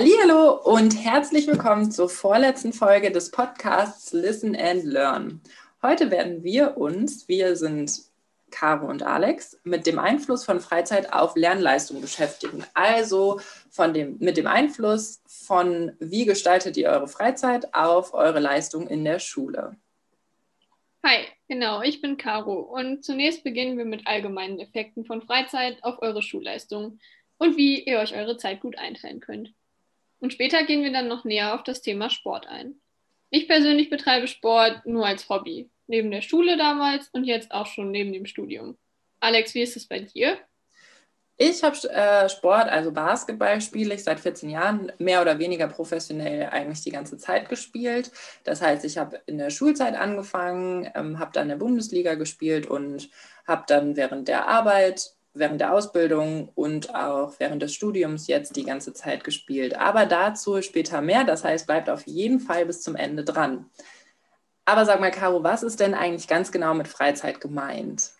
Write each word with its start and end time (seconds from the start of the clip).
Hallo 0.00 0.52
und 0.52 0.92
herzlich 0.92 1.48
willkommen 1.48 1.90
zur 1.90 2.08
vorletzten 2.08 2.72
Folge 2.72 3.10
des 3.10 3.32
Podcasts 3.32 4.12
Listen 4.12 4.54
and 4.54 4.84
Learn. 4.84 5.40
Heute 5.82 6.12
werden 6.12 6.44
wir 6.44 6.76
uns, 6.76 7.26
wir 7.26 7.56
sind 7.56 8.02
Caro 8.52 8.86
und 8.86 9.02
Alex, 9.02 9.58
mit 9.64 9.88
dem 9.88 9.98
Einfluss 9.98 10.44
von 10.44 10.60
Freizeit 10.60 11.12
auf 11.12 11.34
Lernleistung 11.34 12.00
beschäftigen. 12.00 12.64
Also 12.74 13.40
von 13.70 13.92
dem, 13.92 14.18
mit 14.20 14.36
dem 14.36 14.46
Einfluss 14.46 15.20
von, 15.26 15.90
wie 15.98 16.26
gestaltet 16.26 16.76
ihr 16.76 16.90
eure 16.90 17.08
Freizeit 17.08 17.74
auf 17.74 18.14
eure 18.14 18.38
Leistung 18.38 18.86
in 18.86 19.04
der 19.04 19.18
Schule. 19.18 19.74
Hi, 21.04 21.24
genau, 21.48 21.82
ich 21.82 22.00
bin 22.00 22.16
Caro 22.16 22.60
und 22.60 23.04
zunächst 23.04 23.42
beginnen 23.42 23.76
wir 23.76 23.84
mit 23.84 24.06
allgemeinen 24.06 24.60
Effekten 24.60 25.04
von 25.04 25.22
Freizeit 25.22 25.82
auf 25.82 26.00
eure 26.02 26.22
Schulleistung 26.22 27.00
und 27.38 27.56
wie 27.56 27.82
ihr 27.82 27.98
euch 27.98 28.14
eure 28.14 28.36
Zeit 28.36 28.60
gut 28.60 28.78
einteilen 28.78 29.18
könnt. 29.18 29.52
Und 30.20 30.32
später 30.32 30.64
gehen 30.64 30.82
wir 30.82 30.92
dann 30.92 31.08
noch 31.08 31.24
näher 31.24 31.54
auf 31.54 31.62
das 31.62 31.80
Thema 31.80 32.10
Sport 32.10 32.46
ein. 32.46 32.80
Ich 33.30 33.46
persönlich 33.46 33.90
betreibe 33.90 34.26
Sport 34.26 34.86
nur 34.86 35.06
als 35.06 35.28
Hobby, 35.28 35.70
neben 35.86 36.10
der 36.10 36.22
Schule 36.22 36.56
damals 36.56 37.08
und 37.10 37.24
jetzt 37.24 37.52
auch 37.52 37.66
schon 37.66 37.90
neben 37.90 38.12
dem 38.12 38.26
Studium. 38.26 38.76
Alex, 39.20 39.54
wie 39.54 39.62
ist 39.62 39.76
es 39.76 39.86
bei 39.86 40.00
dir? 40.00 40.38
Ich 41.40 41.62
habe 41.62 41.76
äh, 41.90 42.28
Sport, 42.28 42.68
also 42.68 42.90
Basketball 42.90 43.60
spiele 43.60 43.94
ich 43.94 44.02
seit 44.02 44.18
14 44.18 44.50
Jahren, 44.50 44.90
mehr 44.98 45.22
oder 45.22 45.38
weniger 45.38 45.68
professionell 45.68 46.48
eigentlich 46.50 46.82
die 46.82 46.90
ganze 46.90 47.16
Zeit 47.16 47.48
gespielt. 47.48 48.10
Das 48.42 48.60
heißt, 48.60 48.84
ich 48.84 48.98
habe 48.98 49.20
in 49.26 49.38
der 49.38 49.50
Schulzeit 49.50 49.94
angefangen, 49.94 50.90
ähm, 50.96 51.20
habe 51.20 51.30
dann 51.32 51.44
in 51.44 51.50
der 51.50 51.56
Bundesliga 51.64 52.14
gespielt 52.16 52.66
und 52.66 53.08
habe 53.46 53.62
dann 53.68 53.94
während 53.94 54.26
der 54.26 54.48
Arbeit 54.48 55.12
während 55.34 55.60
der 55.60 55.72
Ausbildung 55.74 56.50
und 56.54 56.94
auch 56.94 57.34
während 57.38 57.62
des 57.62 57.74
Studiums 57.74 58.26
jetzt 58.26 58.56
die 58.56 58.64
ganze 58.64 58.92
Zeit 58.92 59.24
gespielt. 59.24 59.78
Aber 59.78 60.06
dazu 60.06 60.60
später 60.62 61.00
mehr. 61.00 61.24
Das 61.24 61.44
heißt, 61.44 61.66
bleibt 61.66 61.88
auf 61.90 62.06
jeden 62.06 62.40
Fall 62.40 62.66
bis 62.66 62.82
zum 62.82 62.96
Ende 62.96 63.24
dran. 63.24 63.70
Aber 64.64 64.84
sag 64.84 65.00
mal, 65.00 65.10
Caro, 65.10 65.42
was 65.42 65.62
ist 65.62 65.80
denn 65.80 65.94
eigentlich 65.94 66.28
ganz 66.28 66.52
genau 66.52 66.74
mit 66.74 66.88
Freizeit 66.88 67.40
gemeint? 67.40 68.10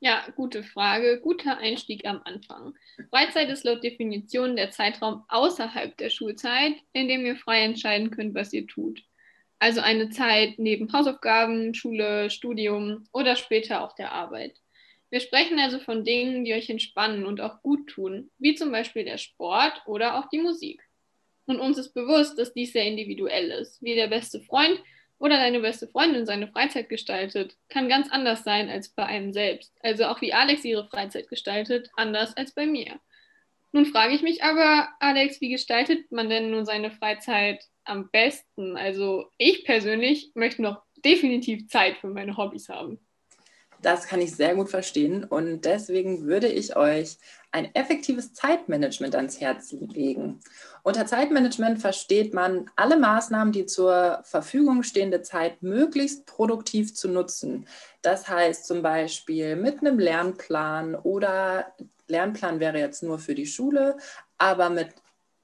Ja, 0.00 0.24
gute 0.34 0.62
Frage. 0.62 1.20
Guter 1.20 1.58
Einstieg 1.58 2.06
am 2.06 2.22
Anfang. 2.24 2.74
Freizeit 3.10 3.50
ist 3.50 3.64
laut 3.64 3.84
Definition 3.84 4.56
der 4.56 4.70
Zeitraum 4.70 5.24
außerhalb 5.28 5.96
der 5.98 6.08
Schulzeit, 6.08 6.72
in 6.94 7.08
dem 7.08 7.24
ihr 7.26 7.36
frei 7.36 7.62
entscheiden 7.62 8.10
könnt, 8.10 8.34
was 8.34 8.52
ihr 8.52 8.66
tut. 8.66 9.02
Also 9.58 9.82
eine 9.82 10.08
Zeit 10.08 10.54
neben 10.58 10.90
Hausaufgaben, 10.90 11.74
Schule, 11.74 12.30
Studium 12.30 13.06
oder 13.12 13.36
später 13.36 13.82
auch 13.82 13.94
der 13.94 14.12
Arbeit. 14.12 14.54
Wir 15.10 15.20
sprechen 15.20 15.58
also 15.58 15.80
von 15.80 16.04
Dingen, 16.04 16.44
die 16.44 16.54
euch 16.54 16.70
entspannen 16.70 17.26
und 17.26 17.40
auch 17.40 17.62
gut 17.62 17.88
tun, 17.88 18.30
wie 18.38 18.54
zum 18.54 18.70
Beispiel 18.70 19.04
der 19.04 19.18
Sport 19.18 19.82
oder 19.86 20.18
auch 20.18 20.28
die 20.28 20.38
Musik. 20.38 20.82
Und 21.46 21.58
uns 21.58 21.78
ist 21.78 21.92
bewusst, 21.94 22.38
dass 22.38 22.54
dies 22.54 22.72
sehr 22.72 22.84
individuell 22.84 23.50
ist. 23.50 23.82
Wie 23.82 23.96
der 23.96 24.06
beste 24.06 24.40
Freund 24.40 24.80
oder 25.18 25.36
deine 25.36 25.60
beste 25.60 25.88
Freundin 25.88 26.26
seine 26.26 26.46
Freizeit 26.46 26.88
gestaltet, 26.88 27.56
kann 27.68 27.88
ganz 27.88 28.10
anders 28.10 28.44
sein 28.44 28.70
als 28.70 28.88
bei 28.90 29.04
einem 29.04 29.32
selbst. 29.32 29.74
Also 29.82 30.04
auch 30.04 30.20
wie 30.20 30.32
Alex 30.32 30.64
ihre 30.64 30.86
Freizeit 30.86 31.28
gestaltet, 31.28 31.90
anders 31.96 32.36
als 32.36 32.54
bei 32.54 32.66
mir. 32.66 33.00
Nun 33.72 33.86
frage 33.86 34.14
ich 34.14 34.22
mich 34.22 34.44
aber, 34.44 34.88
Alex, 35.00 35.40
wie 35.40 35.50
gestaltet 35.50 36.10
man 36.12 36.28
denn 36.28 36.50
nun 36.50 36.64
seine 36.64 36.90
Freizeit 36.92 37.64
am 37.84 38.10
besten? 38.10 38.76
Also 38.76 39.30
ich 39.38 39.64
persönlich 39.64 40.30
möchte 40.34 40.62
noch 40.62 40.82
definitiv 41.04 41.68
Zeit 41.68 41.98
für 41.98 42.08
meine 42.08 42.36
Hobbys 42.36 42.68
haben. 42.68 42.98
Das 43.82 44.06
kann 44.06 44.20
ich 44.20 44.36
sehr 44.36 44.54
gut 44.54 44.68
verstehen 44.68 45.24
und 45.24 45.64
deswegen 45.64 46.26
würde 46.26 46.48
ich 46.48 46.76
euch 46.76 47.16
ein 47.50 47.74
effektives 47.74 48.34
Zeitmanagement 48.34 49.14
ans 49.16 49.40
Herz 49.40 49.72
legen. 49.72 50.40
Unter 50.82 51.06
Zeitmanagement 51.06 51.80
versteht 51.80 52.34
man 52.34 52.70
alle 52.76 52.98
Maßnahmen, 52.98 53.52
die 53.52 53.66
zur 53.66 54.20
Verfügung 54.24 54.82
stehende 54.82 55.22
Zeit 55.22 55.62
möglichst 55.62 56.26
produktiv 56.26 56.94
zu 56.94 57.08
nutzen. 57.08 57.66
Das 58.02 58.28
heißt 58.28 58.66
zum 58.66 58.82
Beispiel 58.82 59.56
mit 59.56 59.80
einem 59.80 59.98
Lernplan 59.98 60.94
oder 60.94 61.72
Lernplan 62.06 62.60
wäre 62.60 62.78
jetzt 62.78 63.02
nur 63.02 63.18
für 63.18 63.34
die 63.34 63.46
Schule, 63.46 63.96
aber 64.38 64.68
mit 64.70 64.88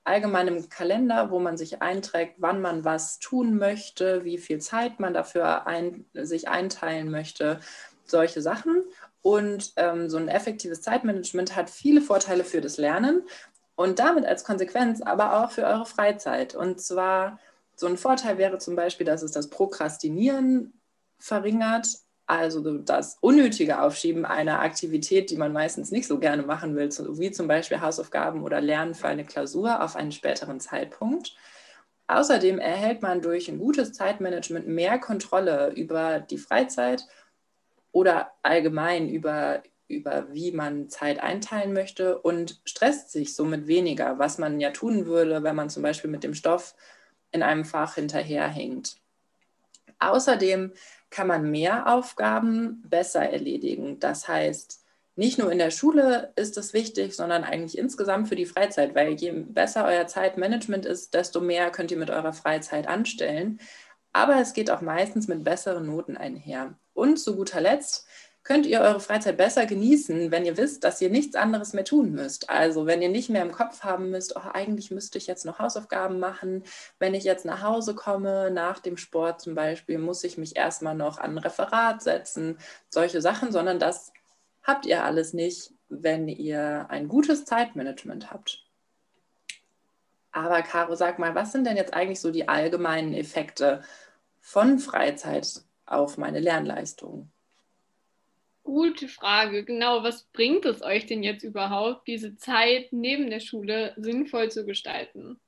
allgemeinem 0.04 0.68
Kalender, 0.68 1.30
wo 1.30 1.40
man 1.40 1.56
sich 1.56 1.82
einträgt, 1.82 2.34
wann 2.38 2.60
man 2.60 2.84
was 2.84 3.18
tun 3.18 3.56
möchte, 3.56 4.24
wie 4.24 4.38
viel 4.38 4.60
Zeit 4.60 5.00
man 5.00 5.14
dafür 5.14 5.66
ein, 5.66 6.04
sich 6.14 6.48
einteilen 6.48 7.10
möchte 7.10 7.60
solche 8.10 8.42
Sachen. 8.42 8.84
Und 9.22 9.72
ähm, 9.76 10.08
so 10.08 10.18
ein 10.18 10.28
effektives 10.28 10.82
Zeitmanagement 10.82 11.56
hat 11.56 11.70
viele 11.70 12.00
Vorteile 12.00 12.44
für 12.44 12.60
das 12.60 12.76
Lernen 12.76 13.22
und 13.74 13.98
damit 13.98 14.24
als 14.24 14.44
Konsequenz 14.44 15.02
aber 15.02 15.44
auch 15.44 15.50
für 15.50 15.64
eure 15.64 15.86
Freizeit. 15.86 16.54
Und 16.54 16.80
zwar 16.80 17.38
so 17.74 17.86
ein 17.86 17.98
Vorteil 17.98 18.38
wäre 18.38 18.58
zum 18.58 18.74
Beispiel, 18.74 19.06
dass 19.06 19.22
es 19.22 19.32
das 19.32 19.50
Prokrastinieren 19.50 20.72
verringert, 21.18 21.88
also 22.26 22.78
das 22.78 23.18
unnötige 23.20 23.80
Aufschieben 23.80 24.24
einer 24.24 24.60
Aktivität, 24.60 25.30
die 25.30 25.36
man 25.36 25.52
meistens 25.52 25.92
nicht 25.92 26.08
so 26.08 26.18
gerne 26.18 26.42
machen 26.42 26.74
will, 26.74 26.88
wie 27.18 27.30
zum 27.30 27.46
Beispiel 27.46 27.80
Hausaufgaben 27.80 28.42
oder 28.42 28.60
Lernen 28.60 28.94
für 28.94 29.06
eine 29.06 29.24
Klausur 29.24 29.82
auf 29.82 29.94
einen 29.94 30.10
späteren 30.10 30.58
Zeitpunkt. 30.58 31.36
Außerdem 32.08 32.58
erhält 32.58 33.02
man 33.02 33.20
durch 33.20 33.48
ein 33.48 33.58
gutes 33.58 33.92
Zeitmanagement 33.92 34.66
mehr 34.66 34.98
Kontrolle 34.98 35.72
über 35.74 36.20
die 36.20 36.38
Freizeit 36.38 37.06
oder 37.96 38.32
allgemein 38.42 39.08
über, 39.08 39.62
über 39.88 40.26
wie 40.30 40.52
man 40.52 40.90
Zeit 40.90 41.18
einteilen 41.18 41.72
möchte 41.72 42.18
und 42.18 42.60
stresst 42.66 43.10
sich 43.10 43.34
somit 43.34 43.68
weniger, 43.68 44.18
was 44.18 44.36
man 44.36 44.60
ja 44.60 44.70
tun 44.70 45.06
würde, 45.06 45.42
wenn 45.42 45.56
man 45.56 45.70
zum 45.70 45.82
Beispiel 45.82 46.10
mit 46.10 46.22
dem 46.22 46.34
Stoff 46.34 46.74
in 47.32 47.42
einem 47.42 47.64
Fach 47.64 47.94
hinterherhängt. 47.94 48.96
Außerdem 49.98 50.74
kann 51.08 51.26
man 51.26 51.50
mehr 51.50 51.90
Aufgaben 51.90 52.82
besser 52.86 53.30
erledigen. 53.30 53.98
Das 53.98 54.28
heißt, 54.28 54.84
nicht 55.14 55.38
nur 55.38 55.50
in 55.50 55.56
der 55.56 55.70
Schule 55.70 56.34
ist 56.36 56.58
es 56.58 56.74
wichtig, 56.74 57.16
sondern 57.16 57.44
eigentlich 57.44 57.78
insgesamt 57.78 58.28
für 58.28 58.36
die 58.36 58.44
Freizeit, 58.44 58.94
weil 58.94 59.14
je 59.14 59.30
besser 59.30 59.86
euer 59.86 60.06
Zeitmanagement 60.06 60.84
ist, 60.84 61.14
desto 61.14 61.40
mehr 61.40 61.70
könnt 61.70 61.90
ihr 61.92 61.96
mit 61.96 62.10
eurer 62.10 62.34
Freizeit 62.34 62.88
anstellen. 62.88 63.58
Aber 64.12 64.38
es 64.38 64.52
geht 64.52 64.70
auch 64.70 64.82
meistens 64.82 65.28
mit 65.28 65.44
besseren 65.44 65.86
Noten 65.86 66.18
einher. 66.18 66.74
Und 66.96 67.18
zu 67.18 67.36
guter 67.36 67.60
Letzt 67.60 68.06
könnt 68.42 68.64
ihr 68.64 68.80
eure 68.80 69.00
Freizeit 69.00 69.36
besser 69.36 69.66
genießen, 69.66 70.30
wenn 70.30 70.46
ihr 70.46 70.56
wisst, 70.56 70.82
dass 70.84 71.00
ihr 71.02 71.10
nichts 71.10 71.34
anderes 71.34 71.72
mehr 71.72 71.84
tun 71.84 72.12
müsst. 72.12 72.48
Also 72.48 72.86
wenn 72.86 73.02
ihr 73.02 73.08
nicht 73.08 73.28
mehr 73.28 73.42
im 73.42 73.52
Kopf 73.52 73.82
haben 73.82 74.10
müsst, 74.10 74.34
oh, 74.36 74.48
eigentlich 74.52 74.90
müsste 74.90 75.18
ich 75.18 75.26
jetzt 75.26 75.44
noch 75.44 75.58
Hausaufgaben 75.58 76.20
machen. 76.20 76.62
Wenn 76.98 77.12
ich 77.12 77.24
jetzt 77.24 77.44
nach 77.44 77.62
Hause 77.62 77.94
komme, 77.94 78.50
nach 78.50 78.78
dem 78.78 78.96
Sport 78.96 79.40
zum 79.40 79.54
Beispiel, 79.54 79.98
muss 79.98 80.24
ich 80.24 80.38
mich 80.38 80.56
erstmal 80.56 80.94
noch 80.94 81.18
an 81.18 81.32
ein 81.32 81.38
Referat 81.38 82.02
setzen, 82.02 82.58
solche 82.88 83.20
Sachen, 83.20 83.52
sondern 83.52 83.78
das 83.78 84.12
habt 84.62 84.86
ihr 84.86 85.04
alles 85.04 85.34
nicht, 85.34 85.72
wenn 85.88 86.28
ihr 86.28 86.86
ein 86.88 87.08
gutes 87.08 87.44
Zeitmanagement 87.44 88.30
habt. 88.30 88.64
Aber 90.30 90.62
Caro, 90.62 90.94
sag 90.94 91.18
mal, 91.18 91.34
was 91.34 91.52
sind 91.52 91.66
denn 91.66 91.76
jetzt 91.76 91.94
eigentlich 91.94 92.20
so 92.20 92.30
die 92.30 92.48
allgemeinen 92.48 93.12
Effekte 93.12 93.82
von 94.38 94.78
Freizeit 94.78 95.65
auf 95.86 96.18
meine 96.18 96.40
Lernleistung? 96.40 97.30
Gute 98.62 99.06
Frage. 99.06 99.64
Genau, 99.64 100.02
was 100.02 100.24
bringt 100.32 100.64
es 100.64 100.82
euch 100.82 101.06
denn 101.06 101.22
jetzt 101.22 101.44
überhaupt, 101.44 102.08
diese 102.08 102.36
Zeit 102.36 102.88
neben 102.90 103.30
der 103.30 103.40
Schule 103.40 103.94
sinnvoll 103.96 104.50
zu 104.50 104.66
gestalten? 104.66 105.38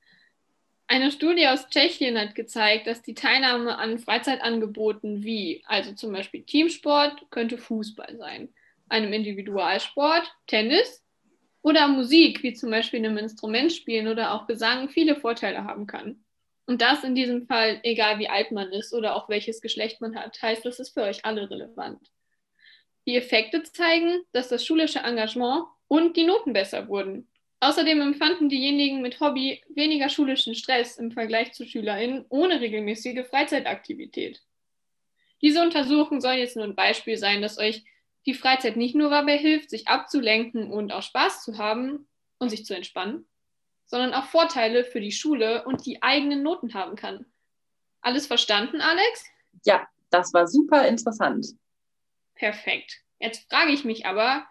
Eine 0.87 1.10
Studie 1.10 1.47
aus 1.49 1.69
Tschechien 1.69 2.19
hat 2.19 2.34
gezeigt, 2.34 2.87
dass 2.87 3.03
die 3.03 3.15
Teilnahme 3.15 3.76
an 3.76 3.99
Freizeitangeboten 3.99 5.22
wie, 5.22 5.62
also 5.66 5.93
zum 5.93 6.12
Beispiel 6.12 6.44
Teamsport, 6.44 7.31
könnte 7.31 7.59
Fußball 7.59 8.16
sein, 8.16 8.49
einem 8.88 9.12
Individualsport, 9.12 10.32
Tennis 10.47 11.05
oder 11.60 11.88
Musik, 11.88 12.43
wie 12.43 12.55
zum 12.55 12.70
Beispiel 12.70 13.05
einem 13.05 13.19
Instrument 13.19 13.72
spielen 13.72 14.09
oder 14.09 14.32
auch 14.32 14.47
Gesang, 14.47 14.88
viele 14.88 15.16
Vorteile 15.16 15.65
haben 15.65 15.87
kann. 15.87 16.25
Und 16.69 16.82
das 16.82 17.03
in 17.03 17.15
diesem 17.15 17.47
Fall, 17.47 17.81
egal 17.82 18.19
wie 18.19 18.29
alt 18.29 18.53
man 18.53 18.70
ist 18.73 18.93
oder 18.93 19.17
auch 19.17 19.31
welches 19.31 19.62
Geschlecht 19.62 20.03
man 20.03 20.15
hat, 20.15 20.41
heißt, 20.43 20.67
das 20.67 20.79
ist 20.79 20.91
für 20.91 21.00
euch 21.00 21.25
alle 21.25 21.49
relevant. 21.49 22.11
Die 23.06 23.17
Effekte 23.17 23.62
zeigen, 23.62 24.20
dass 24.32 24.49
das 24.49 24.67
schulische 24.67 24.99
Engagement 24.99 25.65
und 25.88 26.19
die 26.19 26.26
Noten 26.26 26.53
besser 26.53 26.88
wurden. 26.88 27.26
Außerdem 27.61 28.03
empfanden 28.03 28.50
diejenigen 28.50 29.00
mit 29.00 29.19
Hobby 29.19 29.62
weniger 29.70 30.11
schulischen 30.11 30.55
Stress 30.55 30.99
im 30.99 31.11
Vergleich 31.11 31.53
zu 31.53 31.67
SchülerInnen 31.67 32.26
ohne 32.29 32.61
regelmäßige 32.61 33.25
Freizeitaktivität. 33.26 34.43
Diese 35.41 35.62
Untersuchung 35.62 36.21
soll 36.21 36.35
jetzt 36.35 36.56
nur 36.56 36.67
ein 36.67 36.76
Beispiel 36.76 37.17
sein, 37.17 37.41
dass 37.41 37.56
euch 37.56 37.82
die 38.26 38.35
Freizeit 38.35 38.76
nicht 38.76 38.94
nur 38.94 39.09
dabei 39.09 39.38
hilft, 39.38 39.71
sich 39.71 39.88
abzulenken 39.88 40.71
und 40.71 40.93
auch 40.93 41.03
Spaß 41.03 41.44
zu 41.44 41.56
haben 41.56 42.06
und 42.38 42.50
sich 42.50 42.67
zu 42.67 42.76
entspannen, 42.76 43.26
sondern 43.88 44.14
auch 44.14 44.26
Vorteile 44.26 44.85
für 44.85 45.00
die 45.00 45.12
Schule 45.12 45.64
und 45.64 45.85
die 45.87 46.02
eigenen 46.02 46.43
Noten 46.43 46.75
haben 46.75 46.94
kann. 46.94 47.26
Alles 48.00 48.26
verstanden, 48.26 48.81
Alex? 48.81 49.25
Ja, 49.64 49.88
das 50.11 50.32
war 50.32 50.46
super 50.46 50.87
interessant. 50.87 51.46
Perfekt. 52.35 53.02
Jetzt 53.19 53.50
frage 53.50 53.73
ich 53.73 53.85
mich 53.85 54.06
aber, 54.06 54.46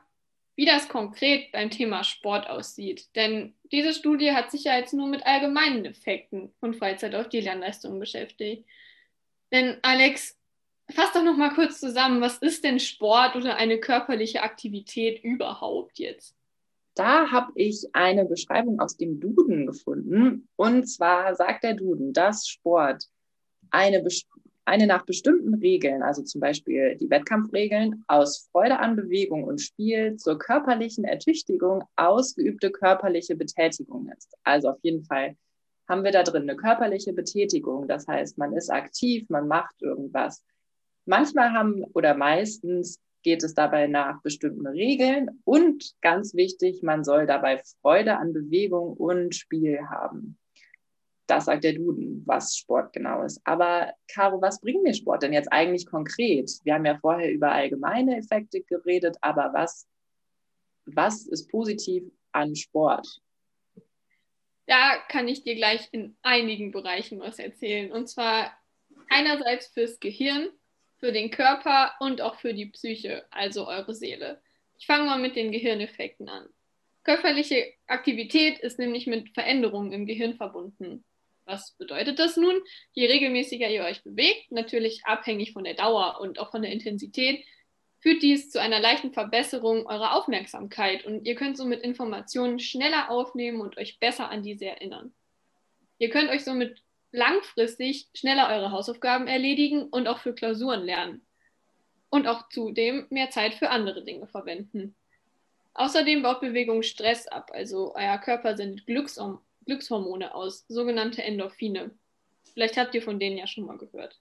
wie 0.55 0.65
das 0.65 0.89
konkret 0.89 1.51
beim 1.51 1.69
Thema 1.69 2.03
Sport 2.03 2.49
aussieht. 2.49 3.15
Denn 3.15 3.55
diese 3.71 3.93
Studie 3.93 4.33
hat 4.33 4.51
sich 4.51 4.65
ja 4.65 4.77
jetzt 4.77 4.93
nur 4.93 5.07
mit 5.07 5.25
allgemeinen 5.25 5.85
Effekten 5.85 6.53
von 6.59 6.73
Freizeit 6.73 7.15
auf 7.15 7.29
die 7.29 7.41
Lernleistung 7.41 7.99
beschäftigt. 7.99 8.65
Denn 9.51 9.77
Alex, 9.83 10.37
fass 10.89 11.13
doch 11.13 11.23
noch 11.23 11.37
mal 11.37 11.53
kurz 11.53 11.79
zusammen, 11.79 12.21
was 12.21 12.39
ist 12.39 12.63
denn 12.63 12.79
Sport 12.79 13.35
oder 13.35 13.55
eine 13.55 13.79
körperliche 13.79 14.41
Aktivität 14.41 15.23
überhaupt 15.23 15.99
jetzt? 15.99 16.36
Da 16.97 17.29
habe 17.31 17.51
ich 17.55 17.87
eine 17.93 18.25
Beschreibung 18.25 18.79
aus 18.79 18.97
dem 18.97 19.19
Duden 19.19 19.67
gefunden. 19.67 20.49
Und 20.55 20.87
zwar 20.87 21.35
sagt 21.35 21.63
der 21.63 21.75
Duden, 21.75 22.11
dass 22.11 22.47
Sport 22.47 23.05
eine 23.69 24.01
eine 24.65 24.85
nach 24.85 25.05
bestimmten 25.05 25.53
Regeln, 25.53 26.03
also 26.03 26.23
zum 26.23 26.41
Beispiel 26.41 26.97
die 26.97 27.09
Wettkampfregeln, 27.09 28.03
aus 28.07 28.49
Freude 28.51 28.79
an 28.79 28.97
Bewegung 28.97 29.45
und 29.45 29.61
Spiel 29.61 30.17
zur 30.17 30.37
körperlichen 30.37 31.05
Ertüchtigung 31.05 31.85
ausgeübte 31.95 32.69
körperliche 32.71 33.37
Betätigung 33.37 34.11
ist. 34.17 34.35
Also 34.43 34.71
auf 34.71 34.79
jeden 34.81 35.05
Fall 35.05 35.37
haben 35.87 36.03
wir 36.03 36.11
da 36.11 36.23
drin 36.23 36.41
eine 36.41 36.57
körperliche 36.57 37.13
Betätigung. 37.13 37.87
Das 37.87 38.07
heißt, 38.07 38.37
man 38.37 38.53
ist 38.53 38.69
aktiv, 38.69 39.29
man 39.29 39.47
macht 39.47 39.81
irgendwas. 39.81 40.43
Manchmal 41.05 41.53
haben 41.53 41.85
oder 41.93 42.13
meistens 42.15 42.99
geht 43.27 43.43
es 43.43 43.53
dabei 43.53 43.87
nach 43.87 44.21
bestimmten 44.21 44.65
Regeln 44.65 45.41
und 45.43 45.95
ganz 45.99 46.33
wichtig, 46.33 46.81
man 46.81 47.03
soll 47.03 47.27
dabei 47.27 47.61
Freude 47.81 48.15
an 48.15 48.31
Bewegung 48.31 48.93
und 48.93 49.35
Spiel 49.35 49.81
haben. 49.89 50.39
Das 51.27 51.43
sagt 51.43 51.65
der 51.65 51.73
Duden, 51.73 52.23
was 52.25 52.55
Sport 52.55 52.93
genau 52.93 53.23
ist. 53.23 53.41
Aber 53.43 53.91
Caro, 54.07 54.41
was 54.41 54.61
bringt 54.61 54.83
mir 54.83 54.93
Sport 54.93 55.23
denn 55.23 55.33
jetzt 55.33 55.51
eigentlich 55.51 55.85
konkret? 55.85 56.49
Wir 56.63 56.75
haben 56.75 56.85
ja 56.85 56.97
vorher 56.97 57.29
über 57.29 57.51
allgemeine 57.51 58.15
Effekte 58.15 58.61
geredet, 58.61 59.17
aber 59.19 59.51
was, 59.53 59.89
was 60.85 61.27
ist 61.27 61.51
positiv 61.51 62.05
an 62.31 62.55
Sport? 62.55 63.19
Da 64.67 64.99
kann 65.09 65.27
ich 65.27 65.43
dir 65.43 65.55
gleich 65.55 65.89
in 65.91 66.15
einigen 66.21 66.71
Bereichen 66.71 67.19
was 67.19 67.39
erzählen. 67.39 67.91
Und 67.91 68.07
zwar 68.07 68.57
einerseits 69.09 69.67
fürs 69.67 69.99
Gehirn, 69.99 70.47
für 70.99 71.11
den 71.11 71.31
Körper 71.31 71.93
und 71.99 72.21
auch 72.21 72.39
für 72.39 72.53
die 72.53 72.67
Psyche, 72.67 73.25
also 73.31 73.67
eure 73.67 73.93
Seele. 73.93 74.41
Ich 74.77 74.85
fange 74.85 75.05
mal 75.05 75.19
mit 75.19 75.35
den 75.35 75.51
Gehirneffekten 75.51 76.29
an. 76.29 76.47
Körperliche 77.03 77.73
Aktivität 77.87 78.59
ist 78.59 78.79
nämlich 78.79 79.07
mit 79.07 79.29
Veränderungen 79.33 79.93
im 79.93 80.05
Gehirn 80.05 80.35
verbunden. 80.35 81.05
Was 81.45 81.71
bedeutet 81.77 82.19
das 82.19 82.35
nun? 82.35 82.55
Je 82.91 83.07
regelmäßiger 83.07 83.69
ihr 83.69 83.85
euch 83.85 84.03
bewegt, 84.03 84.51
natürlich 84.51 85.05
abhängig 85.05 85.53
von 85.53 85.63
der 85.63 85.75
Dauer 85.75 86.19
und 86.19 86.39
auch 86.39 86.51
von 86.51 86.61
der 86.61 86.71
Intensität, 86.71 87.45
führt 87.99 88.21
dies 88.21 88.49
zu 88.49 88.59
einer 88.59 88.79
leichten 88.79 89.13
Verbesserung 89.13 89.87
eurer 89.87 90.15
Aufmerksamkeit 90.15 91.05
und 91.05 91.25
ihr 91.25 91.35
könnt 91.35 91.57
somit 91.57 91.81
Informationen 91.81 92.59
schneller 92.59 93.09
aufnehmen 93.09 93.61
und 93.61 93.77
euch 93.77 93.99
besser 93.99 94.29
an 94.29 94.43
diese 94.43 94.65
erinnern. 94.65 95.13
Ihr 95.99 96.09
könnt 96.09 96.29
euch 96.29 96.43
somit 96.43 96.83
langfristig 97.11 98.07
schneller 98.13 98.49
eure 98.49 98.71
Hausaufgaben 98.71 99.27
erledigen 99.27 99.83
und 99.83 100.07
auch 100.07 100.19
für 100.19 100.33
Klausuren 100.33 100.83
lernen. 100.83 101.25
Und 102.09 102.27
auch 102.27 102.49
zudem 102.49 103.05
mehr 103.09 103.29
Zeit 103.29 103.53
für 103.55 103.69
andere 103.69 104.03
Dinge 104.03 104.27
verwenden. 104.27 104.95
Außerdem 105.73 106.23
baut 106.23 106.39
Bewegung 106.39 106.83
Stress 106.83 107.27
ab, 107.27 107.51
also 107.53 107.93
euer 107.95 108.17
Körper 108.17 108.55
sendet 108.55 108.85
Glückshormone 108.85 109.41
Glückshormone 109.67 110.33
aus, 110.33 110.65
sogenannte 110.69 111.21
Endorphine. 111.21 111.91
Vielleicht 112.53 112.77
habt 112.77 112.95
ihr 112.95 113.01
von 113.01 113.19
denen 113.19 113.37
ja 113.37 113.45
schon 113.45 113.65
mal 113.65 113.77
gehört. 113.77 114.17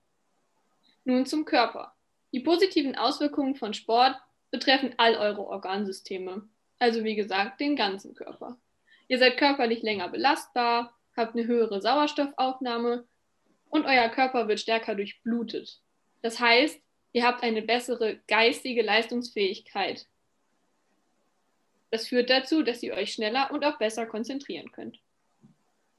Nun 1.04 1.24
zum 1.24 1.44
Körper. 1.44 1.94
Die 2.32 2.40
positiven 2.40 2.96
Auswirkungen 2.96 3.54
von 3.54 3.72
Sport 3.72 4.16
betreffen 4.50 4.94
all 4.98 5.14
eure 5.14 5.46
Organsysteme, 5.46 6.48
also 6.80 7.04
wie 7.04 7.14
gesagt 7.14 7.60
den 7.60 7.76
ganzen 7.76 8.14
Körper. 8.14 8.58
Ihr 9.06 9.18
seid 9.18 9.38
körperlich 9.38 9.82
länger 9.82 10.08
belastbar, 10.08 10.95
habt 11.16 11.34
eine 11.34 11.46
höhere 11.46 11.80
Sauerstoffaufnahme 11.80 13.06
und 13.68 13.86
euer 13.86 14.08
Körper 14.08 14.48
wird 14.48 14.60
stärker 14.60 14.94
durchblutet. 14.94 15.80
Das 16.22 16.40
heißt, 16.40 16.80
ihr 17.12 17.24
habt 17.24 17.42
eine 17.42 17.62
bessere 17.62 18.20
geistige 18.28 18.82
Leistungsfähigkeit. 18.82 20.06
Das 21.90 22.08
führt 22.08 22.30
dazu, 22.30 22.62
dass 22.62 22.82
ihr 22.82 22.94
euch 22.94 23.12
schneller 23.12 23.50
und 23.52 23.64
auch 23.64 23.78
besser 23.78 24.06
konzentrieren 24.06 24.70
könnt. 24.72 24.98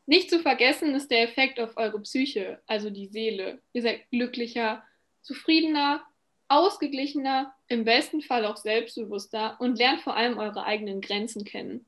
Nicht 0.06 0.30
zu 0.30 0.40
vergessen 0.40 0.96
ist 0.96 1.12
der 1.12 1.24
Effekt 1.24 1.60
auf 1.60 1.76
eure 1.76 2.00
Psyche, 2.02 2.62
also 2.66 2.90
die 2.90 3.08
Seele. 3.08 3.62
Ihr 3.74 3.82
seid 3.82 4.10
glücklicher, 4.10 4.84
zufriedener, 5.22 6.06
ausgeglichener, 6.48 7.54
im 7.68 7.84
besten 7.84 8.22
Fall 8.22 8.46
auch 8.46 8.58
selbstbewusster 8.58 9.58
und 9.60 9.78
lernt 9.78 10.02
vor 10.02 10.16
allem 10.16 10.38
eure 10.38 10.64
eigenen 10.64 11.02
Grenzen 11.02 11.44
kennen. 11.44 11.86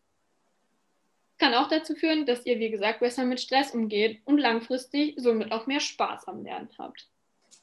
Kann 1.40 1.54
auch 1.54 1.70
dazu 1.70 1.96
führen, 1.96 2.26
dass 2.26 2.46
ihr, 2.46 2.60
wie 2.60 2.70
gesagt, 2.70 3.00
besser 3.00 3.26
mit 3.26 3.40
Stress 3.40 3.72
umgeht 3.72 4.22
und 4.26 4.38
langfristig 4.38 5.16
somit 5.18 5.52
auch 5.52 5.68
mehr 5.68 5.80
Spaß 5.80 6.28
am 6.28 6.44
Lernen 6.44 6.70
habt. 6.78 7.08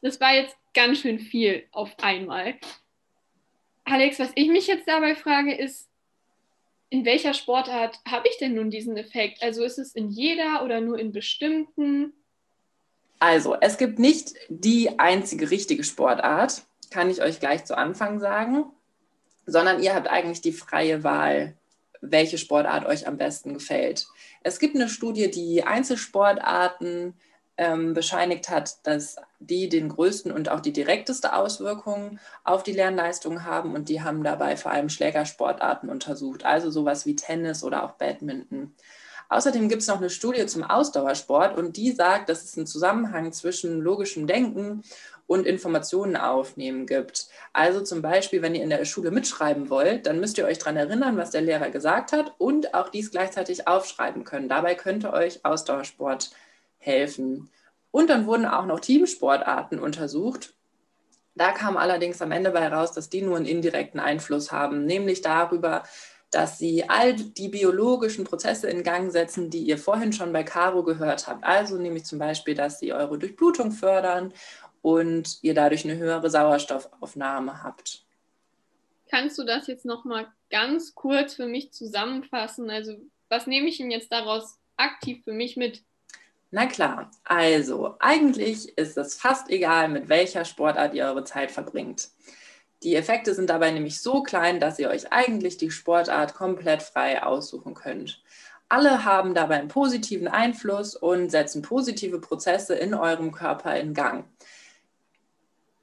Das 0.00 0.20
war 0.20 0.34
jetzt 0.34 0.56
ganz 0.75 1.00
schön 1.00 1.19
viel 1.19 1.64
auf 1.73 1.90
einmal. 2.00 2.55
Alex, 3.84 4.19
was 4.19 4.32
ich 4.34 4.49
mich 4.49 4.67
jetzt 4.67 4.88
dabei 4.88 5.14
frage, 5.14 5.55
ist, 5.55 5.88
in 6.88 7.05
welcher 7.05 7.34
Sportart 7.34 8.00
habe 8.08 8.28
ich 8.28 8.38
denn 8.38 8.55
nun 8.55 8.70
diesen 8.70 8.96
Effekt? 8.96 9.43
Also 9.43 9.62
ist 9.64 9.78
es 9.78 9.94
in 9.94 10.08
jeder 10.08 10.64
oder 10.64 10.81
nur 10.81 10.99
in 10.99 11.12
bestimmten? 11.12 12.12
Also, 13.19 13.56
es 13.61 13.78
gibt 13.78 13.99
nicht 13.99 14.34
die 14.49 14.99
einzige 14.99 15.50
richtige 15.50 15.84
Sportart, 15.84 16.62
kann 16.90 17.11
ich 17.11 17.23
euch 17.23 17.40
gleich 17.40 17.64
zu 17.64 17.76
Anfang 17.76 18.20
sagen, 18.20 18.64
sondern 19.46 19.82
ihr 19.82 19.94
habt 19.94 20.08
eigentlich 20.08 20.40
die 20.40 20.52
freie 20.52 21.02
Wahl, 21.02 21.55
welche 22.10 22.38
Sportart 22.38 22.86
euch 22.86 23.06
am 23.06 23.16
besten 23.16 23.54
gefällt. 23.54 24.06
Es 24.42 24.58
gibt 24.58 24.74
eine 24.74 24.88
Studie, 24.88 25.30
die 25.30 25.64
Einzelsportarten 25.64 27.14
ähm, 27.58 27.94
bescheinigt 27.94 28.48
hat, 28.48 28.86
dass 28.86 29.16
die 29.38 29.68
den 29.68 29.88
größten 29.88 30.30
und 30.30 30.50
auch 30.50 30.60
die 30.60 30.72
direkteste 30.72 31.34
Auswirkung 31.34 32.18
auf 32.44 32.62
die 32.62 32.72
Lernleistung 32.72 33.44
haben. 33.44 33.74
Und 33.74 33.88
die 33.88 34.02
haben 34.02 34.22
dabei 34.22 34.56
vor 34.56 34.72
allem 34.72 34.88
Schlägersportarten 34.88 35.88
untersucht, 35.88 36.44
also 36.44 36.70
sowas 36.70 37.06
wie 37.06 37.16
Tennis 37.16 37.64
oder 37.64 37.84
auch 37.84 37.92
Badminton. 37.92 38.74
Außerdem 39.28 39.68
gibt 39.68 39.82
es 39.82 39.88
noch 39.88 39.96
eine 39.96 40.10
Studie 40.10 40.46
zum 40.46 40.62
Ausdauersport 40.62 41.58
und 41.58 41.76
die 41.76 41.90
sagt, 41.90 42.28
dass 42.28 42.44
es 42.44 42.56
einen 42.56 42.66
Zusammenhang 42.66 43.32
zwischen 43.32 43.80
logischem 43.80 44.26
Denken 44.26 44.82
und 45.26 45.46
Informationen 45.46 46.17
aufnehmen 46.17 46.87
gibt. 46.87 47.28
Also 47.52 47.81
zum 47.81 48.02
Beispiel, 48.02 48.43
wenn 48.43 48.55
ihr 48.55 48.62
in 48.62 48.70
der 48.70 48.84
Schule 48.84 49.11
mitschreiben 49.11 49.70
wollt, 49.70 50.06
dann 50.06 50.20
müsst 50.20 50.38
ihr 50.38 50.46
euch 50.46 50.58
daran 50.58 50.76
erinnern, 50.76 51.17
was 51.17 51.31
der 51.31 51.40
Lehrer 51.40 51.70
gesagt 51.70 52.12
hat 52.12 52.34
und 52.38 52.75
auch 52.75 52.88
dies 52.88 53.11
gleichzeitig 53.11 53.67
aufschreiben 53.67 54.25
können. 54.25 54.49
Dabei 54.49 54.75
könnte 54.75 55.12
euch 55.12 55.44
Ausdauersport 55.44 56.31
helfen. 56.78 57.50
Und 57.90 58.11
dann 58.11 58.26
wurden 58.26 58.47
auch 58.47 58.66
noch 58.66 58.80
Teamsportarten 58.80 59.78
untersucht. 59.78 60.54
Da 61.35 61.52
kam 61.52 61.76
allerdings 61.76 62.23
am 62.23 62.33
Ende 62.33 62.50
bei 62.50 62.66
raus, 62.68 62.92
dass 62.92 63.11
die 63.11 63.23
nur 63.23 63.37
einen 63.37 63.47
indirekten 63.47 64.00
Einfluss 64.00 64.52
haben, 64.52 64.87
nämlich 64.87 65.21
darüber, 65.23 65.83
dass 66.30 66.59
sie 66.59 66.88
all 66.88 67.14
die 67.14 67.49
biologischen 67.49 68.25
Prozesse 68.25 68.68
in 68.68 68.83
Gang 68.83 69.12
setzen, 69.12 69.49
die 69.50 69.62
ihr 69.62 69.78
vorhin 69.78 70.12
schon 70.12 70.33
bei 70.33 70.42
Caro 70.42 70.83
gehört 70.83 71.28
habt. 71.28 71.45
Also 71.45 71.78
nämlich 71.78 72.04
zum 72.04 72.18
Beispiel, 72.18 72.54
dass 72.54 72.78
sie 72.78 72.92
eure 72.92 73.18
Durchblutung 73.18 73.71
fördern 73.71 74.33
und 74.87 75.38
ihr 75.43 75.52
dadurch 75.52 75.85
eine 75.85 75.97
höhere 75.97 76.31
Sauerstoffaufnahme 76.31 77.64
habt. 77.64 78.05
Kannst 79.11 79.37
du 79.37 79.43
das 79.43 79.66
jetzt 79.66 79.85
noch 79.85 80.05
mal 80.05 80.28
ganz 80.49 80.95
kurz 80.95 81.35
für 81.35 81.47
mich 81.47 81.73
zusammenfassen? 81.73 82.71
Also 82.71 82.95
was 83.28 83.49
nehme 83.49 83.69
ich 83.69 83.78
denn 83.78 83.90
jetzt 83.90 84.12
daraus 84.12 84.61
aktiv 84.76 85.25
für 85.25 85.33
mich 85.33 85.57
mit? 85.57 85.83
Na 86.52 86.66
klar, 86.66 87.11
also 87.25 87.97
eigentlich 87.99 88.78
ist 88.78 88.97
es 88.97 89.16
fast 89.16 89.50
egal, 89.50 89.88
mit 89.88 90.09
welcher 90.09 90.45
Sportart 90.45 90.95
ihr 90.95 91.07
eure 91.07 91.25
Zeit 91.25 91.50
verbringt. 91.50 92.11
Die 92.85 92.95
Effekte 92.95 93.35
sind 93.35 93.50
dabei 93.50 93.73
nämlich 93.73 94.00
so 94.00 94.23
klein, 94.23 94.61
dass 94.61 94.78
ihr 94.78 94.88
euch 94.88 95.12
eigentlich 95.12 95.57
die 95.57 95.73
Sportart 95.73 96.35
komplett 96.35 96.85
frei 96.85 97.25
aussuchen 97.25 97.75
könnt. 97.75 98.23
Alle 98.69 99.05
haben 99.05 99.35
dabei 99.35 99.57
einen 99.57 99.66
positiven 99.66 100.28
Einfluss 100.28 100.95
und 100.95 101.31
setzen 101.31 101.62
positive 101.62 102.21
Prozesse 102.21 102.76
in 102.76 102.95
eurem 102.95 103.33
Körper 103.33 103.76
in 103.76 103.93
Gang. 103.93 104.26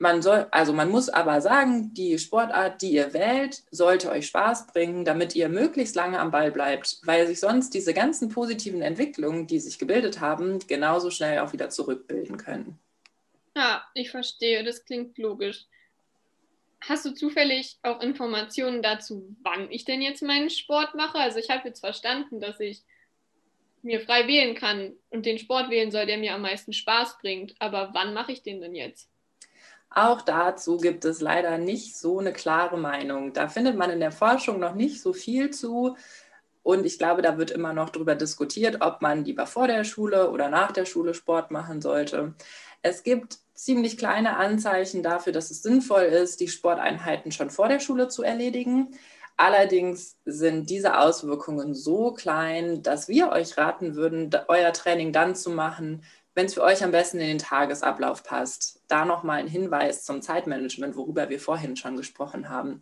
Man 0.03 0.21
soll, 0.21 0.47
also 0.51 0.73
man 0.73 0.89
muss 0.89 1.07
aber 1.07 1.39
sagen, 1.39 1.93
die 1.93 2.19
Sportart, 2.19 2.81
die 2.81 2.91
ihr 2.91 3.13
wählt, 3.13 3.63
sollte 3.71 4.11
euch 4.11 4.27
Spaß 4.27 4.67
bringen, 4.67 5.05
damit 5.05 5.33
ihr 5.33 5.47
möglichst 5.47 5.95
lange 5.95 6.19
am 6.19 6.29
Ball 6.29 6.51
bleibt, 6.51 6.99
weil 7.05 7.25
sich 7.25 7.39
sonst 7.39 7.73
diese 7.73 7.93
ganzen 7.93 8.27
positiven 8.27 8.81
Entwicklungen, 8.81 9.47
die 9.47 9.59
sich 9.59 9.79
gebildet 9.79 10.19
haben, 10.19 10.59
genauso 10.67 11.09
schnell 11.09 11.39
auch 11.39 11.53
wieder 11.53 11.69
zurückbilden 11.69 12.35
können. 12.35 12.77
Ja, 13.55 13.81
ich 13.93 14.11
verstehe, 14.11 14.65
das 14.65 14.83
klingt 14.83 15.17
logisch. 15.17 15.67
Hast 16.81 17.05
du 17.05 17.13
zufällig 17.13 17.77
auch 17.81 18.01
Informationen 18.01 18.81
dazu, 18.81 19.33
wann 19.41 19.71
ich 19.71 19.85
denn 19.85 20.01
jetzt 20.01 20.21
meinen 20.21 20.49
Sport 20.49 20.95
mache? 20.95 21.17
Also 21.17 21.39
ich 21.39 21.49
habe 21.49 21.65
jetzt 21.69 21.79
verstanden, 21.79 22.41
dass 22.41 22.59
ich 22.59 22.81
mir 23.83 24.01
frei 24.01 24.27
wählen 24.27 24.53
kann 24.53 24.97
und 25.11 25.25
den 25.25 25.39
Sport 25.39 25.69
wählen 25.69 25.91
soll, 25.91 26.07
der 26.07 26.17
mir 26.17 26.33
am 26.33 26.41
meisten 26.41 26.73
Spaß 26.73 27.19
bringt. 27.19 27.55
Aber 27.59 27.91
wann 27.93 28.13
mache 28.13 28.33
ich 28.33 28.43
den 28.43 28.59
denn 28.59 28.75
jetzt? 28.75 29.12
Auch 29.95 30.21
dazu 30.21 30.77
gibt 30.77 31.05
es 31.05 31.21
leider 31.21 31.57
nicht 31.57 31.95
so 31.97 32.19
eine 32.19 32.33
klare 32.33 32.77
Meinung. 32.77 33.33
Da 33.33 33.47
findet 33.47 33.77
man 33.77 33.91
in 33.91 33.99
der 33.99 34.11
Forschung 34.11 34.59
noch 34.59 34.73
nicht 34.73 35.01
so 35.01 35.13
viel 35.13 35.51
zu. 35.51 35.95
Und 36.63 36.85
ich 36.85 36.97
glaube, 36.97 37.21
da 37.21 37.37
wird 37.37 37.51
immer 37.51 37.73
noch 37.73 37.89
darüber 37.89 38.15
diskutiert, 38.15 38.77
ob 38.81 39.01
man 39.01 39.23
lieber 39.25 39.45
vor 39.45 39.67
der 39.67 39.83
Schule 39.83 40.31
oder 40.31 40.49
nach 40.49 40.71
der 40.71 40.85
Schule 40.85 41.13
Sport 41.13 41.51
machen 41.51 41.81
sollte. 41.81 42.33
Es 42.81 43.03
gibt 43.03 43.37
ziemlich 43.53 43.97
kleine 43.97 44.37
Anzeichen 44.37 45.03
dafür, 45.03 45.31
dass 45.33 45.51
es 45.51 45.61
sinnvoll 45.61 46.03
ist, 46.03 46.39
die 46.39 46.47
Sporteinheiten 46.47 47.31
schon 47.31 47.49
vor 47.49 47.67
der 47.67 47.79
Schule 47.79 48.07
zu 48.07 48.23
erledigen. 48.23 48.97
Allerdings 49.37 50.17
sind 50.25 50.69
diese 50.69 50.97
Auswirkungen 50.97 51.73
so 51.73 52.13
klein, 52.13 52.81
dass 52.81 53.07
wir 53.07 53.29
euch 53.31 53.57
raten 53.57 53.95
würden, 53.95 54.31
euer 54.47 54.73
Training 54.73 55.11
dann 55.11 55.35
zu 55.35 55.49
machen, 55.49 56.03
wenn 56.35 56.47
es 56.47 56.53
für 56.55 56.63
euch 56.63 56.83
am 56.83 56.91
besten 56.91 57.19
in 57.19 57.27
den 57.27 57.37
Tagesablauf 57.37 58.23
passt. 58.23 58.81
Da 58.87 59.05
nochmal 59.05 59.39
ein 59.39 59.47
Hinweis 59.47 60.03
zum 60.03 60.21
Zeitmanagement, 60.21 60.95
worüber 60.95 61.29
wir 61.29 61.39
vorhin 61.39 61.75
schon 61.75 61.95
gesprochen 61.95 62.49
haben. 62.49 62.81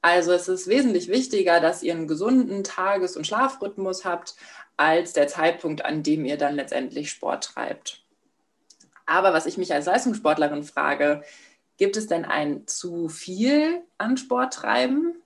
Also 0.00 0.32
es 0.32 0.48
ist 0.48 0.68
wesentlich 0.68 1.08
wichtiger, 1.08 1.60
dass 1.60 1.82
ihr 1.82 1.92
einen 1.92 2.06
gesunden 2.06 2.64
Tages- 2.64 3.16
und 3.16 3.26
Schlafrhythmus 3.26 4.04
habt, 4.04 4.36
als 4.76 5.12
der 5.12 5.26
Zeitpunkt, 5.26 5.84
an 5.84 6.02
dem 6.02 6.24
ihr 6.24 6.36
dann 6.36 6.54
letztendlich 6.54 7.10
Sport 7.10 7.44
treibt. 7.44 8.04
Aber 9.06 9.32
was 9.32 9.46
ich 9.46 9.58
mich 9.58 9.72
als 9.72 9.86
Leistungssportlerin 9.86 10.64
frage, 10.64 11.22
gibt 11.78 11.96
es 11.96 12.06
denn 12.06 12.24
ein 12.24 12.66
zu 12.66 13.08
viel 13.08 13.82
an 13.96 14.16
Sport 14.16 14.54
treiben? 14.54 15.20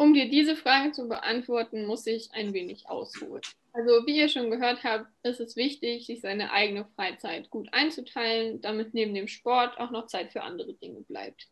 Um 0.00 0.14
dir 0.14 0.28
diese 0.30 0.54
Frage 0.54 0.92
zu 0.92 1.08
beantworten, 1.08 1.84
muss 1.84 2.06
ich 2.06 2.30
ein 2.32 2.54
wenig 2.54 2.88
ausholen. 2.88 3.42
Also 3.72 4.06
wie 4.06 4.16
ihr 4.16 4.28
schon 4.28 4.48
gehört 4.48 4.84
habt, 4.84 5.06
ist 5.24 5.40
es 5.40 5.56
wichtig, 5.56 6.06
sich 6.06 6.20
seine 6.20 6.52
eigene 6.52 6.84
Freizeit 6.94 7.50
gut 7.50 7.68
einzuteilen, 7.72 8.60
damit 8.60 8.94
neben 8.94 9.12
dem 9.12 9.26
Sport 9.26 9.76
auch 9.78 9.90
noch 9.90 10.06
Zeit 10.06 10.32
für 10.32 10.42
andere 10.42 10.74
Dinge 10.74 11.00
bleibt. 11.00 11.48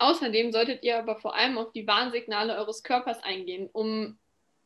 Außerdem 0.00 0.50
solltet 0.50 0.82
ihr 0.82 0.98
aber 0.98 1.20
vor 1.20 1.36
allem 1.36 1.58
auf 1.58 1.72
die 1.72 1.86
Warnsignale 1.86 2.56
eures 2.56 2.82
Körpers 2.82 3.22
eingehen, 3.22 3.70
um 3.72 4.18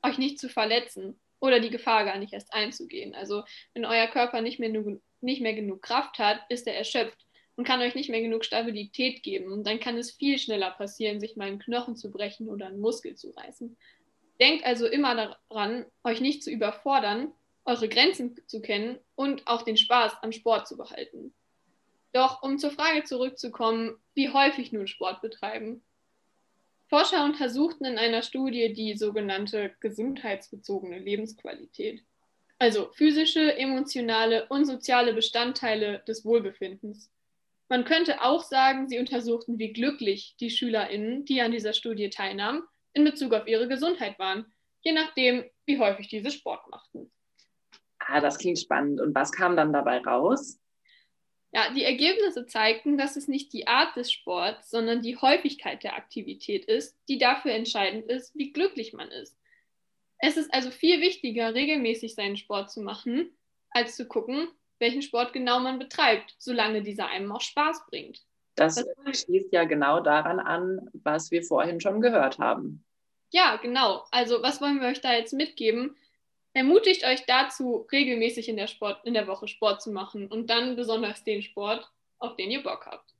euch 0.02 0.16
nicht 0.16 0.38
zu 0.38 0.49
verletzen 0.49 1.20
oder 1.40 1.61
die 1.61 1.70
Gefahr 1.70 2.06
gar 2.06 2.18
nicht 2.18 2.32
erst 2.32 2.54
einzugehen. 2.54 3.14
Also 3.14 3.44
wenn 3.75 3.84
euer 3.84 4.06
Körper 4.06 4.40
nicht 4.40 4.58
mehr, 4.58 4.70
nicht 5.20 5.42
mehr 5.42 5.54
genug 5.54 5.82
Kraft 5.82 6.18
hat, 6.18 6.40
ist 6.49 6.66
er 6.66 6.76
erschöpft 6.76 7.26
und 7.56 7.64
kann 7.64 7.80
euch 7.80 7.94
nicht 7.94 8.11
mehr 8.11 8.20
genug 8.20 8.44
Stabilität 8.44 9.23
geben. 9.23 9.52
Und 9.52 9.66
dann 9.66 9.80
kann 9.80 9.96
es 9.96 10.11
viel 10.11 10.38
schneller 10.38 10.70
passieren, 10.70 11.20
sich 11.20 11.37
mal 11.37 11.46
einen 11.46 11.58
Knochen 11.58 11.96
zu 11.96 12.11
brechen 12.11 12.49
oder 12.49 12.66
einen 12.66 12.80
Muskel 12.80 13.14
zu 13.14 13.30
reißen. 13.30 13.76
Denkt 14.40 14.64
also 14.64 14.87
immer 14.87 15.14
daran, 15.14 15.87
euch 16.02 16.20
nicht 16.20 16.42
zu 16.42 16.50
überfordern, 16.50 17.32
eure 17.64 17.88
Grenzen 17.88 18.37
zu 18.46 18.61
kennen 18.61 18.99
und 19.14 19.46
auch 19.46 19.62
den 19.62 19.76
Spaß 19.76 20.14
am 20.23 20.32
Sport 20.32 20.66
zu 20.66 20.76
behalten. 20.76 21.32
Doch 22.12 22.42
um 22.42 22.58
zur 22.58 22.70
Frage 22.70 23.04
zurückzukommen, 23.04 23.96
wie 24.14 24.30
häufig 24.30 24.73
nun 24.73 24.87
Sport 24.87 25.20
betreiben. 25.20 25.82
Forscher 26.88 27.25
untersuchten 27.25 27.84
in 27.84 27.99
einer 27.99 28.23
Studie 28.23 28.73
die 28.73 28.96
sogenannte 28.96 29.75
gesundheitsbezogene 29.80 30.99
Lebensqualität, 30.99 32.04
also 32.58 32.90
physische, 32.92 33.56
emotionale 33.56 34.46
und 34.46 34.64
soziale 34.64 35.12
Bestandteile 35.12 36.04
des 36.06 36.25
Wohlbefindens. 36.25 37.11
Man 37.74 37.84
könnte 37.84 38.22
auch 38.22 38.44
sagen, 38.44 38.86
sie 38.86 39.00
untersuchten, 39.00 39.58
wie 39.58 39.72
glücklich 39.72 40.36
die 40.38 40.50
Schülerinnen, 40.50 41.24
die 41.24 41.40
an 41.40 41.50
dieser 41.50 41.72
Studie 41.72 42.08
teilnahmen, 42.08 42.62
in 42.92 43.02
Bezug 43.02 43.34
auf 43.34 43.48
ihre 43.48 43.66
Gesundheit 43.66 44.16
waren, 44.20 44.46
je 44.82 44.92
nachdem, 44.92 45.42
wie 45.66 45.80
häufig 45.80 46.06
diese 46.06 46.30
Sport 46.30 46.70
machten. 46.70 47.10
Ah, 47.98 48.20
das 48.20 48.38
klingt 48.38 48.60
spannend. 48.60 49.00
Und 49.00 49.12
was 49.16 49.32
kam 49.32 49.56
dann 49.56 49.72
dabei 49.72 49.98
raus? 49.98 50.60
Ja, 51.52 51.74
die 51.74 51.82
Ergebnisse 51.82 52.46
zeigten, 52.46 52.96
dass 52.96 53.16
es 53.16 53.26
nicht 53.26 53.52
die 53.52 53.66
Art 53.66 53.96
des 53.96 54.12
Sports, 54.12 54.70
sondern 54.70 55.02
die 55.02 55.16
Häufigkeit 55.16 55.82
der 55.82 55.96
Aktivität 55.96 56.66
ist, 56.66 56.96
die 57.08 57.18
dafür 57.18 57.54
entscheidend 57.54 58.08
ist, 58.08 58.36
wie 58.36 58.52
glücklich 58.52 58.92
man 58.92 59.08
ist. 59.08 59.36
Es 60.18 60.36
ist 60.36 60.54
also 60.54 60.70
viel 60.70 61.00
wichtiger, 61.00 61.54
regelmäßig 61.54 62.14
seinen 62.14 62.36
Sport 62.36 62.70
zu 62.70 62.82
machen, 62.82 63.36
als 63.70 63.96
zu 63.96 64.06
gucken, 64.06 64.46
welchen 64.84 65.02
Sport 65.02 65.32
genau 65.32 65.58
man 65.58 65.78
betreibt, 65.78 66.36
solange 66.38 66.82
dieser 66.82 67.08
einem 67.08 67.32
auch 67.32 67.40
Spaß 67.40 67.86
bringt. 67.88 68.20
Das, 68.54 68.84
schließt 69.04 69.52
ja 69.52 69.64
genau 69.64 70.00
daran 70.00 70.38
an, 70.38 70.88
was 70.92 71.30
wir 71.30 71.42
vorhin 71.42 71.80
schon 71.80 72.00
gehört 72.00 72.38
haben. 72.38 72.84
Ja, 73.30 73.56
genau. 73.56 74.04
Also 74.12 74.42
was 74.42 74.60
wollen 74.60 74.80
wir 74.80 74.88
euch 74.88 75.00
da 75.00 75.12
jetzt 75.14 75.32
mitgeben? 75.32 75.96
Ermutigt 76.52 77.04
euch 77.04 77.24
dazu, 77.26 77.88
regelmäßig 77.90 78.48
in 78.48 78.56
der, 78.56 78.68
Sport, 78.68 79.04
in 79.04 79.14
der 79.14 79.26
Woche 79.26 79.48
Sport 79.48 79.82
zu 79.82 79.90
machen 79.90 80.28
und 80.28 80.50
dann 80.50 80.76
besonders 80.76 81.24
den 81.24 81.42
Sport, 81.42 81.90
auf 82.18 82.36
den 82.36 82.50
ihr 82.52 82.62
Bock 82.62 82.86
habt. 82.86 83.12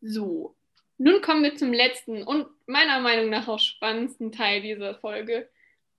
So, 0.00 0.54
nun 0.98 1.20
kommen 1.22 1.42
wir 1.42 1.56
zum 1.56 1.72
letzten 1.72 2.22
und 2.22 2.46
meiner 2.66 3.00
Meinung 3.00 3.30
nach 3.30 3.48
auch 3.48 3.58
spannendsten 3.58 4.30
Teil 4.30 4.62
dieser 4.62 4.94
Folge. 4.94 5.48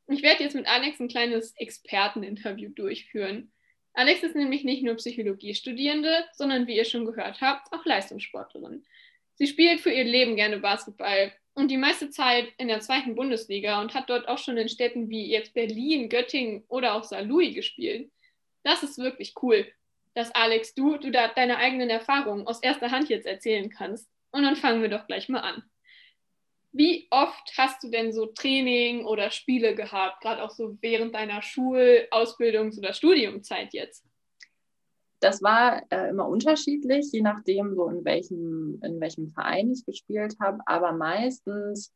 Ich 0.07 0.23
werde 0.23 0.43
jetzt 0.43 0.55
mit 0.55 0.67
Alex 0.67 1.01
ein 1.01 1.09
kleines 1.09 1.53
Experteninterview 1.57 2.69
durchführen. 2.69 3.51
Alex 3.97 4.21
ist 4.21 4.35
nämlich 4.35 4.63
nicht 4.63 4.83
nur 4.83 4.93
Psychologiestudierende, 4.93 6.25
sondern 6.31 6.67
wie 6.67 6.77
ihr 6.77 6.85
schon 6.85 7.07
gehört 7.07 7.41
habt, 7.41 7.73
auch 7.73 7.83
Leistungssportlerin. 7.83 8.85
Sie 9.33 9.47
spielt 9.47 9.81
für 9.81 9.89
ihr 9.89 10.03
Leben 10.03 10.35
gerne 10.35 10.59
Basketball 10.59 11.33
und 11.55 11.71
die 11.71 11.77
meiste 11.77 12.11
Zeit 12.11 12.47
in 12.59 12.67
der 12.67 12.79
zweiten 12.79 13.15
Bundesliga 13.15 13.81
und 13.81 13.95
hat 13.95 14.07
dort 14.07 14.27
auch 14.27 14.37
schon 14.37 14.55
in 14.57 14.69
Städten 14.69 15.09
wie 15.09 15.31
jetzt 15.31 15.55
Berlin, 15.55 16.09
Göttingen 16.09 16.63
oder 16.67 16.93
auch 16.93 17.03
Saarlouis 17.03 17.55
gespielt. 17.55 18.11
Das 18.61 18.83
ist 18.83 18.99
wirklich 18.99 19.33
cool, 19.41 19.65
dass 20.13 20.29
Alex, 20.35 20.75
du, 20.75 20.97
du 20.97 21.09
da 21.09 21.29
deine 21.29 21.57
eigenen 21.57 21.89
Erfahrungen 21.89 22.45
aus 22.45 22.61
erster 22.61 22.91
Hand 22.91 23.09
jetzt 23.09 23.25
erzählen 23.25 23.71
kannst. 23.71 24.07
Und 24.29 24.43
dann 24.43 24.57
fangen 24.57 24.83
wir 24.83 24.89
doch 24.89 25.07
gleich 25.07 25.27
mal 25.27 25.39
an. 25.39 25.63
Wie 26.77 27.07
oft 27.09 27.53
hast 27.57 27.83
du 27.83 27.89
denn 27.89 28.13
so 28.13 28.27
Training 28.27 29.03
oder 29.03 29.31
Spiele 29.31 29.73
gehabt, 29.73 30.21
gerade 30.21 30.43
auch 30.43 30.51
so 30.51 30.77
während 30.79 31.15
deiner 31.15 31.41
Schul-, 31.41 32.07
Ausbildungs- 32.11 32.77
oder 32.77 32.93
Studiumzeit 32.93 33.73
jetzt? 33.73 34.05
Das 35.19 35.41
war 35.41 35.81
äh, 35.89 36.09
immer 36.09 36.27
unterschiedlich, 36.27 37.07
je 37.11 37.21
nachdem, 37.21 37.73
so 37.73 37.89
in 37.89 38.05
welchem, 38.05 38.79
in 38.83 38.99
welchem 38.99 39.27
Verein 39.29 39.71
ich 39.71 39.87
gespielt 39.87 40.35
habe. 40.39 40.59
Aber 40.67 40.91
meistens 40.91 41.91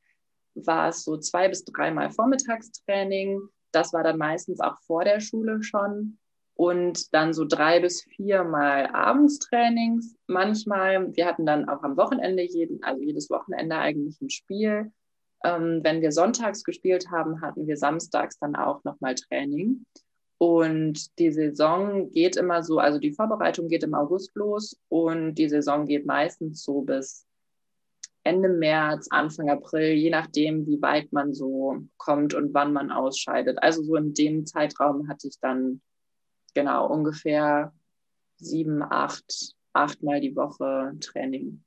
war 0.55 0.89
es 0.89 1.03
so 1.03 1.15
zwei 1.17 1.47
bis 1.47 1.63
dreimal 1.63 2.09
Vormittagstraining. 2.09 3.39
Das 3.71 3.93
war 3.93 4.03
dann 4.03 4.17
meistens 4.17 4.59
auch 4.61 4.79
vor 4.87 5.03
der 5.03 5.19
Schule 5.19 5.61
schon. 5.61 6.17
Und 6.61 7.11
dann 7.15 7.33
so 7.33 7.43
drei 7.43 7.79
bis 7.79 8.03
viermal 8.03 8.85
Abendstrainings. 8.93 10.15
Manchmal, 10.27 11.11
wir 11.15 11.25
hatten 11.25 11.43
dann 11.43 11.67
auch 11.67 11.81
am 11.81 11.97
Wochenende, 11.97 12.43
jeden, 12.43 12.83
also 12.83 13.01
jedes 13.01 13.31
Wochenende 13.31 13.77
eigentlich 13.77 14.21
ein 14.21 14.29
Spiel. 14.29 14.91
Ähm, 15.43 15.79
wenn 15.81 16.03
wir 16.03 16.11
sonntags 16.11 16.63
gespielt 16.63 17.09
haben, 17.09 17.41
hatten 17.41 17.65
wir 17.65 17.77
samstags 17.77 18.37
dann 18.37 18.55
auch 18.55 18.83
nochmal 18.83 19.15
Training. 19.15 19.87
Und 20.37 21.17
die 21.17 21.31
Saison 21.31 22.11
geht 22.11 22.35
immer 22.35 22.61
so, 22.61 22.77
also 22.77 22.99
die 22.99 23.13
Vorbereitung 23.13 23.67
geht 23.67 23.81
im 23.81 23.95
August 23.95 24.29
los 24.35 24.79
und 24.87 25.33
die 25.33 25.49
Saison 25.49 25.87
geht 25.87 26.05
meistens 26.05 26.61
so 26.61 26.81
bis 26.81 27.25
Ende 28.23 28.49
März, 28.49 29.07
Anfang 29.09 29.49
April, 29.49 29.93
je 29.93 30.11
nachdem, 30.11 30.67
wie 30.67 30.79
weit 30.79 31.11
man 31.11 31.33
so 31.33 31.77
kommt 31.97 32.35
und 32.35 32.53
wann 32.53 32.71
man 32.71 32.91
ausscheidet. 32.91 33.57
Also 33.63 33.81
so 33.81 33.95
in 33.95 34.13
dem 34.13 34.45
Zeitraum 34.45 35.09
hatte 35.09 35.27
ich 35.27 35.39
dann 35.39 35.81
genau 36.53 36.87
ungefähr 36.87 37.73
sieben, 38.37 38.81
acht, 38.83 39.55
achtmal 39.73 40.19
die 40.19 40.35
Woche 40.35 40.93
Training. 40.99 41.63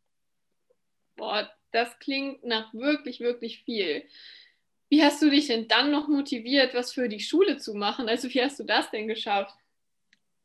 Boah, 1.17 1.49
das 1.73 1.99
klingt 1.99 2.45
nach 2.45 2.73
wirklich, 2.75 3.21
wirklich 3.21 3.63
viel. 3.65 4.05
Wie 4.89 5.03
hast 5.03 5.23
du 5.23 5.31
dich 5.31 5.49
denn 5.49 5.67
dann 5.69 5.91
noch 5.91 6.09
motiviert, 6.09 6.75
was 6.75 6.93
für 6.93 7.09
die 7.09 7.21
Schule 7.21 7.57
zu 7.57 7.75
machen? 7.75 8.09
Also 8.09 8.29
wie 8.29 8.43
hast 8.43 8.59
du 8.61 8.65
das 8.65 8.91
denn 8.91 9.09
geschafft? 9.09 9.57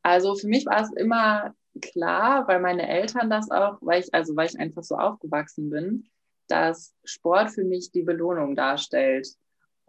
Also 0.01 0.36
für 0.36 0.48
mich 0.48 0.65
war 0.65 0.81
es 0.81 0.91
immer 0.93 1.53
klar, 1.81 2.48
weil 2.48 2.60
meine 2.60 2.88
Eltern 2.88 3.29
das 3.29 3.51
auch, 3.51 3.77
weil 3.81 4.01
ich, 4.01 4.13
also 4.13 4.36
weil 4.36 4.48
ich 4.48 4.60
einfach 4.60 4.84
so 4.84 4.96
aufgewachsen 4.96 5.69
bin, 5.69 6.10
dass 6.48 6.96
Sport 7.03 7.51
für 7.51 7.63
mich 7.63 7.91
die 7.91 8.01
Belohnung 8.01 8.55
darstellt. 8.55 9.27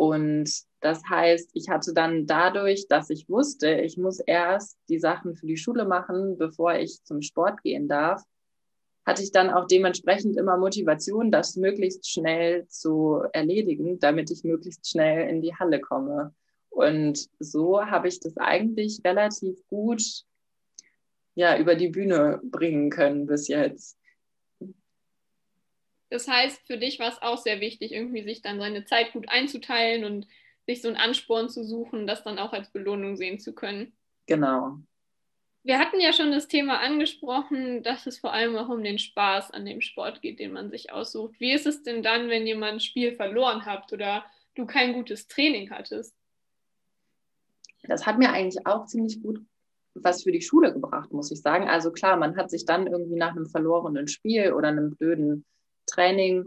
Und 0.00 0.50
das 0.80 1.02
heißt, 1.10 1.50
ich 1.52 1.68
hatte 1.68 1.92
dann 1.92 2.24
dadurch, 2.24 2.88
dass 2.88 3.10
ich 3.10 3.28
wusste, 3.28 3.82
ich 3.82 3.98
muss 3.98 4.18
erst 4.18 4.78
die 4.88 4.98
Sachen 4.98 5.36
für 5.36 5.44
die 5.44 5.58
Schule 5.58 5.84
machen, 5.84 6.38
bevor 6.38 6.72
ich 6.76 7.04
zum 7.04 7.20
Sport 7.20 7.62
gehen 7.62 7.86
darf, 7.86 8.22
hatte 9.04 9.22
ich 9.22 9.30
dann 9.30 9.50
auch 9.50 9.66
dementsprechend 9.66 10.38
immer 10.38 10.56
Motivation, 10.56 11.30
das 11.30 11.56
möglichst 11.56 12.10
schnell 12.10 12.66
zu 12.68 13.24
erledigen, 13.34 14.00
damit 14.00 14.30
ich 14.30 14.42
möglichst 14.42 14.88
schnell 14.88 15.28
in 15.28 15.42
die 15.42 15.54
Halle 15.54 15.82
komme. 15.82 16.34
Und 16.70 17.28
so 17.38 17.84
habe 17.84 18.08
ich 18.08 18.20
das 18.20 18.38
eigentlich 18.38 19.02
relativ 19.04 19.58
gut 19.68 20.02
ja, 21.34 21.58
über 21.58 21.74
die 21.74 21.88
Bühne 21.88 22.40
bringen 22.42 22.88
können 22.88 23.26
bis 23.26 23.48
jetzt. 23.48 23.98
Das 26.10 26.28
heißt, 26.28 26.66
für 26.66 26.76
dich 26.76 26.98
war 26.98 27.08
es 27.08 27.22
auch 27.22 27.38
sehr 27.38 27.60
wichtig, 27.60 27.92
irgendwie 27.92 28.22
sich 28.22 28.42
dann 28.42 28.58
seine 28.58 28.84
Zeit 28.84 29.12
gut 29.12 29.28
einzuteilen 29.28 30.04
und 30.04 30.26
sich 30.66 30.82
so 30.82 30.88
einen 30.88 30.96
Ansporn 30.96 31.48
zu 31.48 31.64
suchen, 31.64 32.06
das 32.06 32.24
dann 32.24 32.38
auch 32.38 32.52
als 32.52 32.70
Belohnung 32.70 33.16
sehen 33.16 33.38
zu 33.38 33.54
können. 33.54 33.92
Genau. 34.26 34.78
Wir 35.62 35.78
hatten 35.78 36.00
ja 36.00 36.12
schon 36.12 36.32
das 36.32 36.48
Thema 36.48 36.80
angesprochen, 36.80 37.82
dass 37.82 38.06
es 38.06 38.18
vor 38.18 38.32
allem 38.32 38.56
auch 38.56 38.68
um 38.68 38.82
den 38.82 38.98
Spaß 38.98 39.50
an 39.50 39.66
dem 39.66 39.80
Sport 39.80 40.22
geht, 40.22 40.40
den 40.40 40.52
man 40.52 40.70
sich 40.70 40.92
aussucht. 40.92 41.38
Wie 41.38 41.52
ist 41.52 41.66
es 41.66 41.82
denn 41.82 42.02
dann, 42.02 42.28
wenn 42.28 42.46
jemand 42.46 42.74
ein 42.74 42.80
Spiel 42.80 43.12
verloren 43.14 43.66
hat 43.66 43.92
oder 43.92 44.24
du 44.54 44.66
kein 44.66 44.94
gutes 44.94 45.28
Training 45.28 45.70
hattest? 45.70 46.16
Das 47.82 48.06
hat 48.06 48.18
mir 48.18 48.30
eigentlich 48.30 48.66
auch 48.66 48.86
ziemlich 48.86 49.22
gut 49.22 49.40
was 49.94 50.22
für 50.22 50.32
die 50.32 50.42
Schule 50.42 50.72
gebracht, 50.72 51.12
muss 51.12 51.30
ich 51.30 51.40
sagen. 51.40 51.68
Also 51.68 51.90
klar, 51.90 52.16
man 52.16 52.36
hat 52.36 52.50
sich 52.50 52.64
dann 52.64 52.86
irgendwie 52.86 53.16
nach 53.16 53.32
einem 53.32 53.46
verlorenen 53.46 54.08
Spiel 54.08 54.52
oder 54.52 54.68
einem 54.68 54.96
blöden 54.96 55.44
Training 55.90 56.44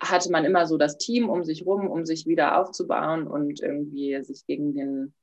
hatte 0.00 0.30
man 0.30 0.44
immer 0.44 0.66
so 0.66 0.78
das 0.78 0.96
Team 0.96 1.28
um 1.28 1.44
sich 1.44 1.66
rum, 1.66 1.86
um 1.86 2.04
sich 2.06 2.26
wieder 2.26 2.58
aufzubauen 2.58 3.26
und 3.26 3.60
irgendwie 3.60 4.22
sich 4.24 4.46
gegen 4.46 4.74
den, 4.74 5.14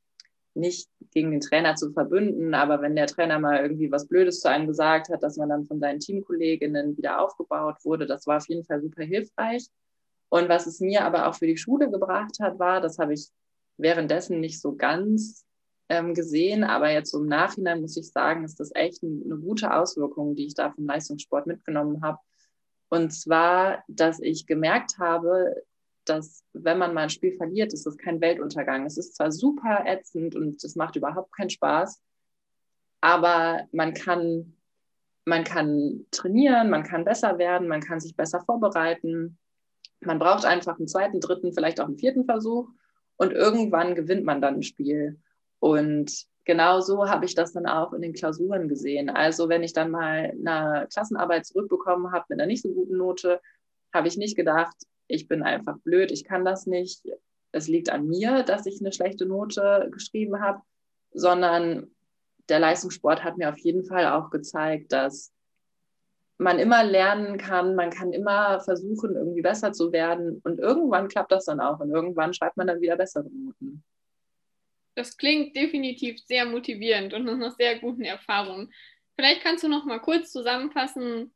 nicht 0.53 0.89
gegen 1.11 1.31
den 1.31 1.41
Trainer 1.41 1.75
zu 1.75 1.91
verbünden. 1.91 2.53
Aber 2.53 2.81
wenn 2.81 2.95
der 2.95 3.07
Trainer 3.07 3.39
mal 3.39 3.61
irgendwie 3.61 3.91
was 3.91 4.07
Blödes 4.07 4.39
zu 4.39 4.49
einem 4.49 4.67
gesagt 4.67 5.09
hat, 5.09 5.23
dass 5.23 5.37
man 5.37 5.49
dann 5.49 5.65
von 5.65 5.79
seinen 5.79 5.99
Teamkolleginnen 5.99 6.95
wieder 6.95 7.21
aufgebaut 7.21 7.77
wurde, 7.83 8.05
das 8.05 8.27
war 8.27 8.37
auf 8.37 8.47
jeden 8.47 8.65
Fall 8.65 8.81
super 8.81 9.03
hilfreich. 9.03 9.65
Und 10.29 10.49
was 10.49 10.67
es 10.67 10.79
mir 10.79 11.05
aber 11.05 11.27
auch 11.27 11.35
für 11.35 11.47
die 11.47 11.57
Schule 11.57 11.89
gebracht 11.89 12.37
hat, 12.39 12.59
war, 12.59 12.81
das 12.81 12.99
habe 12.99 13.13
ich 13.13 13.29
währenddessen 13.77 14.39
nicht 14.39 14.61
so 14.61 14.75
ganz 14.75 15.45
ähm, 15.89 16.13
gesehen, 16.13 16.63
aber 16.63 16.91
jetzt 16.91 17.11
so 17.11 17.19
im 17.19 17.27
Nachhinein 17.27 17.81
muss 17.81 17.95
ich 17.95 18.11
sagen, 18.11 18.43
ist 18.43 18.59
das 18.59 18.71
echt 18.75 19.01
eine 19.03 19.37
gute 19.37 19.73
Auswirkung, 19.73 20.35
die 20.35 20.47
ich 20.47 20.53
da 20.53 20.69
vom 20.71 20.85
Leistungssport 20.85 21.47
mitgenommen 21.47 22.01
habe 22.03 22.19
und 22.89 23.11
zwar, 23.11 23.83
dass 23.87 24.19
ich 24.19 24.47
gemerkt 24.47 24.97
habe, 24.99 25.63
dass 26.05 26.43
wenn 26.53 26.77
man 26.77 26.93
mal 26.93 27.03
ein 27.03 27.09
Spiel 27.09 27.35
verliert, 27.35 27.73
ist 27.73 27.85
das 27.85 27.97
kein 27.97 28.21
Weltuntergang. 28.21 28.85
Es 28.85 28.97
ist 28.97 29.15
zwar 29.15 29.31
super 29.31 29.83
ätzend 29.85 30.35
und 30.35 30.63
es 30.63 30.75
macht 30.75 30.95
überhaupt 30.95 31.35
keinen 31.35 31.49
Spaß, 31.49 32.01
aber 33.01 33.67
man 33.71 33.93
kann, 33.93 34.55
man 35.25 35.43
kann 35.43 36.05
trainieren, 36.11 36.69
man 36.69 36.83
kann 36.83 37.05
besser 37.05 37.37
werden, 37.37 37.67
man 37.67 37.81
kann 37.81 37.99
sich 37.99 38.15
besser 38.15 38.41
vorbereiten. 38.41 39.37
Man 39.99 40.19
braucht 40.19 40.45
einfach 40.45 40.77
einen 40.77 40.87
zweiten, 40.87 41.19
dritten, 41.19 41.53
vielleicht 41.53 41.81
auch 41.81 41.87
einen 41.87 41.97
vierten 41.97 42.25
Versuch 42.25 42.69
und 43.17 43.33
irgendwann 43.33 43.95
gewinnt 43.95 44.23
man 44.23 44.41
dann 44.41 44.55
ein 44.55 44.63
Spiel. 44.63 45.19
Und 45.59 46.27
genau 46.47 46.79
so 46.79 47.07
habe 47.07 47.25
ich 47.25 47.35
das 47.35 47.53
dann 47.53 47.67
auch 47.67 47.93
in 47.93 48.01
den 48.01 48.13
Klausuren 48.13 48.67
gesehen. 48.67 49.09
Also 49.11 49.49
wenn 49.49 49.61
ich 49.61 49.73
dann 49.73 49.91
mal 49.91 50.31
eine 50.31 50.87
Klassenarbeit 50.91 51.45
zurückbekommen 51.45 52.11
habe 52.11 52.25
mit 52.29 52.39
einer 52.39 52.47
nicht 52.47 52.63
so 52.63 52.73
guten 52.73 52.97
Note, 52.97 53.39
habe 53.93 54.07
ich 54.07 54.17
nicht 54.17 54.35
gedacht, 54.35 54.75
ich 55.07 55.27
bin 55.27 55.43
einfach 55.43 55.77
blöd, 55.79 56.11
ich 56.11 56.23
kann 56.23 56.43
das 56.43 56.65
nicht. 56.65 57.05
Es 57.51 57.67
liegt 57.67 57.89
an 57.89 58.07
mir, 58.07 58.43
dass 58.43 58.65
ich 58.65 58.79
eine 58.81 58.91
schlechte 58.91 59.25
Note 59.25 59.89
geschrieben 59.91 60.41
habe, 60.41 60.61
sondern 61.11 61.91
der 62.49 62.59
Leistungssport 62.59 63.23
hat 63.23 63.37
mir 63.37 63.49
auf 63.49 63.57
jeden 63.59 63.83
Fall 63.83 64.07
auch 64.07 64.29
gezeigt, 64.29 64.91
dass 64.91 65.33
man 66.37 66.59
immer 66.59 66.83
lernen 66.83 67.37
kann, 67.37 67.75
man 67.75 67.89
kann 67.89 68.13
immer 68.13 68.59
versuchen, 68.59 69.15
irgendwie 69.15 69.41
besser 69.41 69.73
zu 69.73 69.91
werden 69.91 70.39
und 70.43 70.59
irgendwann 70.59 71.07
klappt 71.07 71.31
das 71.31 71.45
dann 71.45 71.59
auch 71.59 71.79
und 71.79 71.89
irgendwann 71.89 72.33
schreibt 72.33 72.57
man 72.57 72.67
dann 72.67 72.79
wieder 72.79 72.95
bessere 72.95 73.29
Noten. 73.29 73.83
Das 74.97 75.15
klingt 75.15 75.55
definitiv 75.55 76.19
sehr 76.25 76.47
motivierend 76.47 77.13
und 77.13 77.25
nach 77.25 77.55
sehr 77.55 77.77
guten 77.77 78.01
Erfahrung. 78.01 78.71
Vielleicht 79.15 79.43
kannst 79.43 79.63
du 79.63 79.67
noch 79.67 79.85
mal 79.85 79.99
kurz 79.99 80.31
zusammenfassen, 80.31 81.31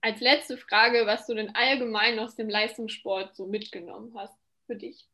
als 0.00 0.20
letzte 0.20 0.56
Frage, 0.56 1.02
was 1.04 1.26
du 1.26 1.34
denn 1.34 1.54
allgemein 1.54 2.18
aus 2.18 2.36
dem 2.36 2.48
Leistungssport 2.48 3.36
so 3.36 3.46
mitgenommen 3.46 4.14
hast 4.16 4.34
für 4.64 4.76
dich. 4.76 5.06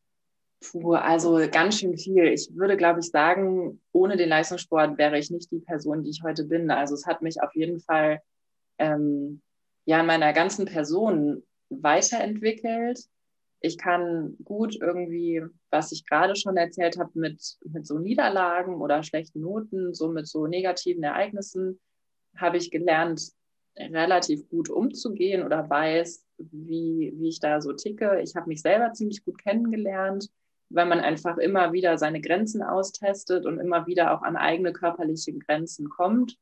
Puh, 0.60 0.92
also 0.92 1.40
ganz 1.50 1.80
schön 1.80 1.98
viel. 1.98 2.26
Ich 2.26 2.48
würde, 2.54 2.76
glaube 2.76 3.00
ich, 3.00 3.06
sagen, 3.06 3.80
ohne 3.90 4.16
den 4.16 4.28
Leistungssport 4.28 4.96
wäre 4.96 5.18
ich 5.18 5.32
nicht 5.32 5.50
die 5.50 5.58
Person, 5.58 6.04
die 6.04 6.10
ich 6.10 6.22
heute 6.22 6.44
bin. 6.44 6.70
Also 6.70 6.94
es 6.94 7.04
hat 7.04 7.20
mich 7.20 7.42
auf 7.42 7.52
jeden 7.56 7.80
Fall 7.80 8.22
ähm, 8.78 9.42
ja 9.86 9.98
in 9.98 10.06
meiner 10.06 10.32
ganzen 10.32 10.66
Person 10.66 11.42
weiterentwickelt 11.68 13.00
ich 13.60 13.78
kann 13.78 14.36
gut 14.44 14.76
irgendwie, 14.80 15.42
was 15.70 15.92
ich 15.92 16.06
gerade 16.06 16.36
schon 16.36 16.56
erzählt 16.56 16.98
habe, 16.98 17.10
mit, 17.14 17.56
mit 17.64 17.86
so 17.86 17.98
Niederlagen 17.98 18.76
oder 18.76 19.02
schlechten 19.02 19.40
Noten, 19.40 19.94
so 19.94 20.08
mit 20.08 20.28
so 20.28 20.46
negativen 20.46 21.02
Ereignissen, 21.02 21.80
habe 22.36 22.58
ich 22.58 22.70
gelernt, 22.70 23.32
relativ 23.78 24.48
gut 24.48 24.70
umzugehen 24.70 25.42
oder 25.42 25.68
weiß, 25.68 26.24
wie, 26.38 27.12
wie 27.16 27.28
ich 27.28 27.40
da 27.40 27.60
so 27.60 27.72
ticke. 27.72 28.20
Ich 28.22 28.34
habe 28.34 28.48
mich 28.48 28.62
selber 28.62 28.92
ziemlich 28.92 29.24
gut 29.24 29.38
kennengelernt, 29.42 30.28
weil 30.70 30.86
man 30.86 31.00
einfach 31.00 31.38
immer 31.38 31.72
wieder 31.72 31.98
seine 31.98 32.20
Grenzen 32.20 32.62
austestet 32.62 33.46
und 33.46 33.58
immer 33.58 33.86
wieder 33.86 34.14
auch 34.14 34.22
an 34.22 34.36
eigene 34.36 34.72
körperliche 34.72 35.32
Grenzen 35.34 35.88
kommt. 35.88 36.36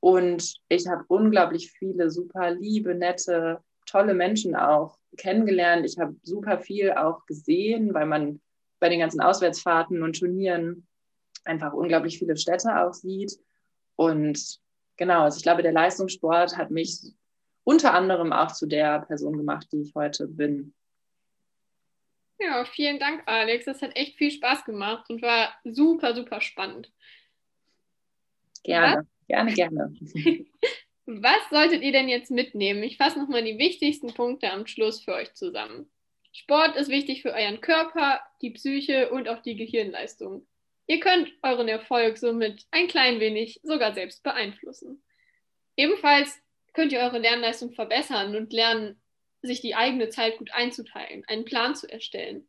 Und 0.00 0.54
ich 0.68 0.86
habe 0.86 1.04
unglaublich 1.08 1.70
viele 1.72 2.10
super 2.10 2.50
liebe, 2.50 2.94
nette, 2.94 3.60
tolle 3.86 4.14
Menschen 4.14 4.54
auch 4.54 4.97
kennengelernt. 5.16 5.86
Ich 5.86 5.98
habe 5.98 6.16
super 6.22 6.58
viel 6.58 6.92
auch 6.92 7.26
gesehen, 7.26 7.94
weil 7.94 8.06
man 8.06 8.40
bei 8.80 8.88
den 8.88 9.00
ganzen 9.00 9.20
Auswärtsfahrten 9.20 10.02
und 10.02 10.18
Turnieren 10.18 10.86
einfach 11.44 11.72
unglaublich 11.72 12.18
viele 12.18 12.36
Städte 12.36 12.76
auch 12.80 12.92
sieht. 12.92 13.38
Und 13.96 14.58
genau, 14.96 15.22
also 15.22 15.38
ich 15.38 15.42
glaube, 15.42 15.62
der 15.62 15.72
Leistungssport 15.72 16.56
hat 16.56 16.70
mich 16.70 17.00
unter 17.64 17.94
anderem 17.94 18.32
auch 18.32 18.52
zu 18.52 18.66
der 18.66 19.00
Person 19.00 19.36
gemacht, 19.36 19.66
die 19.72 19.82
ich 19.82 19.94
heute 19.94 20.28
bin. 20.28 20.74
Ja, 22.40 22.64
vielen 22.64 23.00
Dank, 23.00 23.22
Alex. 23.26 23.64
Das 23.64 23.82
hat 23.82 23.96
echt 23.96 24.16
viel 24.16 24.30
Spaß 24.30 24.64
gemacht 24.64 25.10
und 25.10 25.22
war 25.22 25.52
super, 25.64 26.14
super 26.14 26.40
spannend. 26.40 26.92
Gerne, 28.62 29.06
ja? 29.28 29.44
gerne, 29.44 29.54
gerne. 29.54 29.94
Was 31.10 31.48
solltet 31.48 31.82
ihr 31.82 31.92
denn 31.92 32.10
jetzt 32.10 32.30
mitnehmen? 32.30 32.82
Ich 32.82 32.98
fasse 32.98 33.18
nochmal 33.18 33.42
die 33.42 33.56
wichtigsten 33.58 34.12
Punkte 34.12 34.52
am 34.52 34.66
Schluss 34.66 35.00
für 35.02 35.14
euch 35.14 35.32
zusammen. 35.32 35.90
Sport 36.32 36.76
ist 36.76 36.90
wichtig 36.90 37.22
für 37.22 37.32
euren 37.32 37.62
Körper, 37.62 38.20
die 38.42 38.50
Psyche 38.50 39.08
und 39.08 39.26
auch 39.26 39.40
die 39.40 39.56
Gehirnleistung. 39.56 40.46
Ihr 40.86 41.00
könnt 41.00 41.32
euren 41.42 41.66
Erfolg 41.66 42.18
somit 42.18 42.66
ein 42.72 42.88
klein 42.88 43.20
wenig 43.20 43.58
sogar 43.62 43.94
selbst 43.94 44.22
beeinflussen. 44.22 45.02
Ebenfalls 45.78 46.42
könnt 46.74 46.92
ihr 46.92 47.00
eure 47.00 47.20
Lernleistung 47.20 47.72
verbessern 47.72 48.36
und 48.36 48.52
lernen, 48.52 49.00
sich 49.40 49.62
die 49.62 49.76
eigene 49.76 50.10
Zeit 50.10 50.36
gut 50.36 50.52
einzuteilen, 50.52 51.24
einen 51.26 51.46
Plan 51.46 51.74
zu 51.74 51.90
erstellen. 51.90 52.46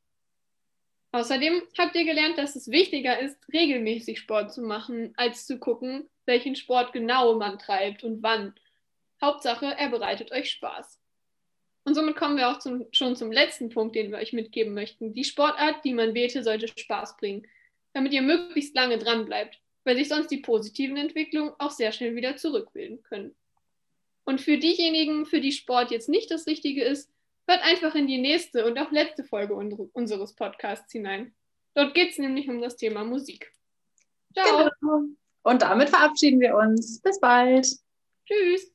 Außerdem 1.14 1.62
habt 1.78 1.96
ihr 1.96 2.04
gelernt, 2.04 2.38
dass 2.38 2.58
es 2.58 2.70
wichtiger 2.70 3.20
ist, 3.20 3.38
regelmäßig 3.54 4.20
Sport 4.20 4.54
zu 4.54 4.64
machen, 4.64 5.14
als 5.16 5.48
zu 5.48 5.60
gucken, 5.60 6.10
welchen 6.30 6.56
Sport 6.56 6.94
genau 6.94 7.36
man 7.36 7.60
treibt 7.60 8.06
und 8.06 8.24
wann. 8.24 8.54
Hauptsache, 9.22 9.66
er 9.66 9.90
bereitet 9.90 10.32
euch 10.32 10.52
Spaß. 10.52 10.98
Und 11.84 11.96
somit 11.96 12.16
kommen 12.16 12.38
wir 12.38 12.50
auch 12.50 12.60
zum, 12.60 12.86
schon 12.92 13.16
zum 13.16 13.32
letzten 13.32 13.70
Punkt, 13.70 13.96
den 13.96 14.12
wir 14.12 14.20
euch 14.20 14.32
mitgeben 14.32 14.74
möchten. 14.74 15.14
Die 15.14 15.24
Sportart, 15.24 15.84
die 15.84 15.94
man 15.94 16.14
wählte, 16.14 16.44
sollte 16.44 16.68
Spaß 16.68 17.18
bringen, 17.18 17.48
damit 17.94 18.14
ihr 18.14 18.22
möglichst 18.22 18.76
lange 18.76 18.98
dran 18.98 19.26
bleibt, 19.26 19.60
weil 19.84 19.98
sich 19.98 20.08
sonst 20.08 20.30
die 20.30 20.38
positiven 20.38 20.98
Entwicklungen 20.98 21.54
auch 21.58 21.72
sehr 21.72 21.92
schnell 21.92 22.16
wieder 22.16 22.38
zurückbilden 22.38 23.02
können. 23.04 23.36
Und 24.24 24.40
für 24.40 24.58
diejenigen, 24.58 25.26
für 25.26 25.42
die 25.42 25.52
Sport 25.52 25.90
jetzt 25.90 26.10
nicht 26.10 26.30
das 26.30 26.46
Richtige 26.46 26.84
ist, 26.84 27.12
hört 27.48 27.64
einfach 27.64 27.96
in 27.96 28.06
die 28.06 28.20
nächste 28.20 28.66
und 28.66 28.78
auch 28.78 28.92
letzte 28.92 29.24
Folge 29.24 29.56
unseres 29.56 30.36
Podcasts 30.36 30.92
hinein. 30.92 31.34
Dort 31.74 31.96
geht 31.96 32.12
es 32.12 32.20
nämlich 32.20 32.48
um 32.48 32.62
das 32.62 32.78
Thema 32.78 33.04
Musik. 33.04 33.52
Ciao. 34.34 34.70
Genau. 34.80 35.04
Und 35.44 35.62
damit 35.62 35.90
verabschieden 35.90 36.40
wir 36.40 36.56
uns. 36.56 37.02
Bis 37.02 37.20
bald. 37.20 37.68
Tschüss. 38.26 38.72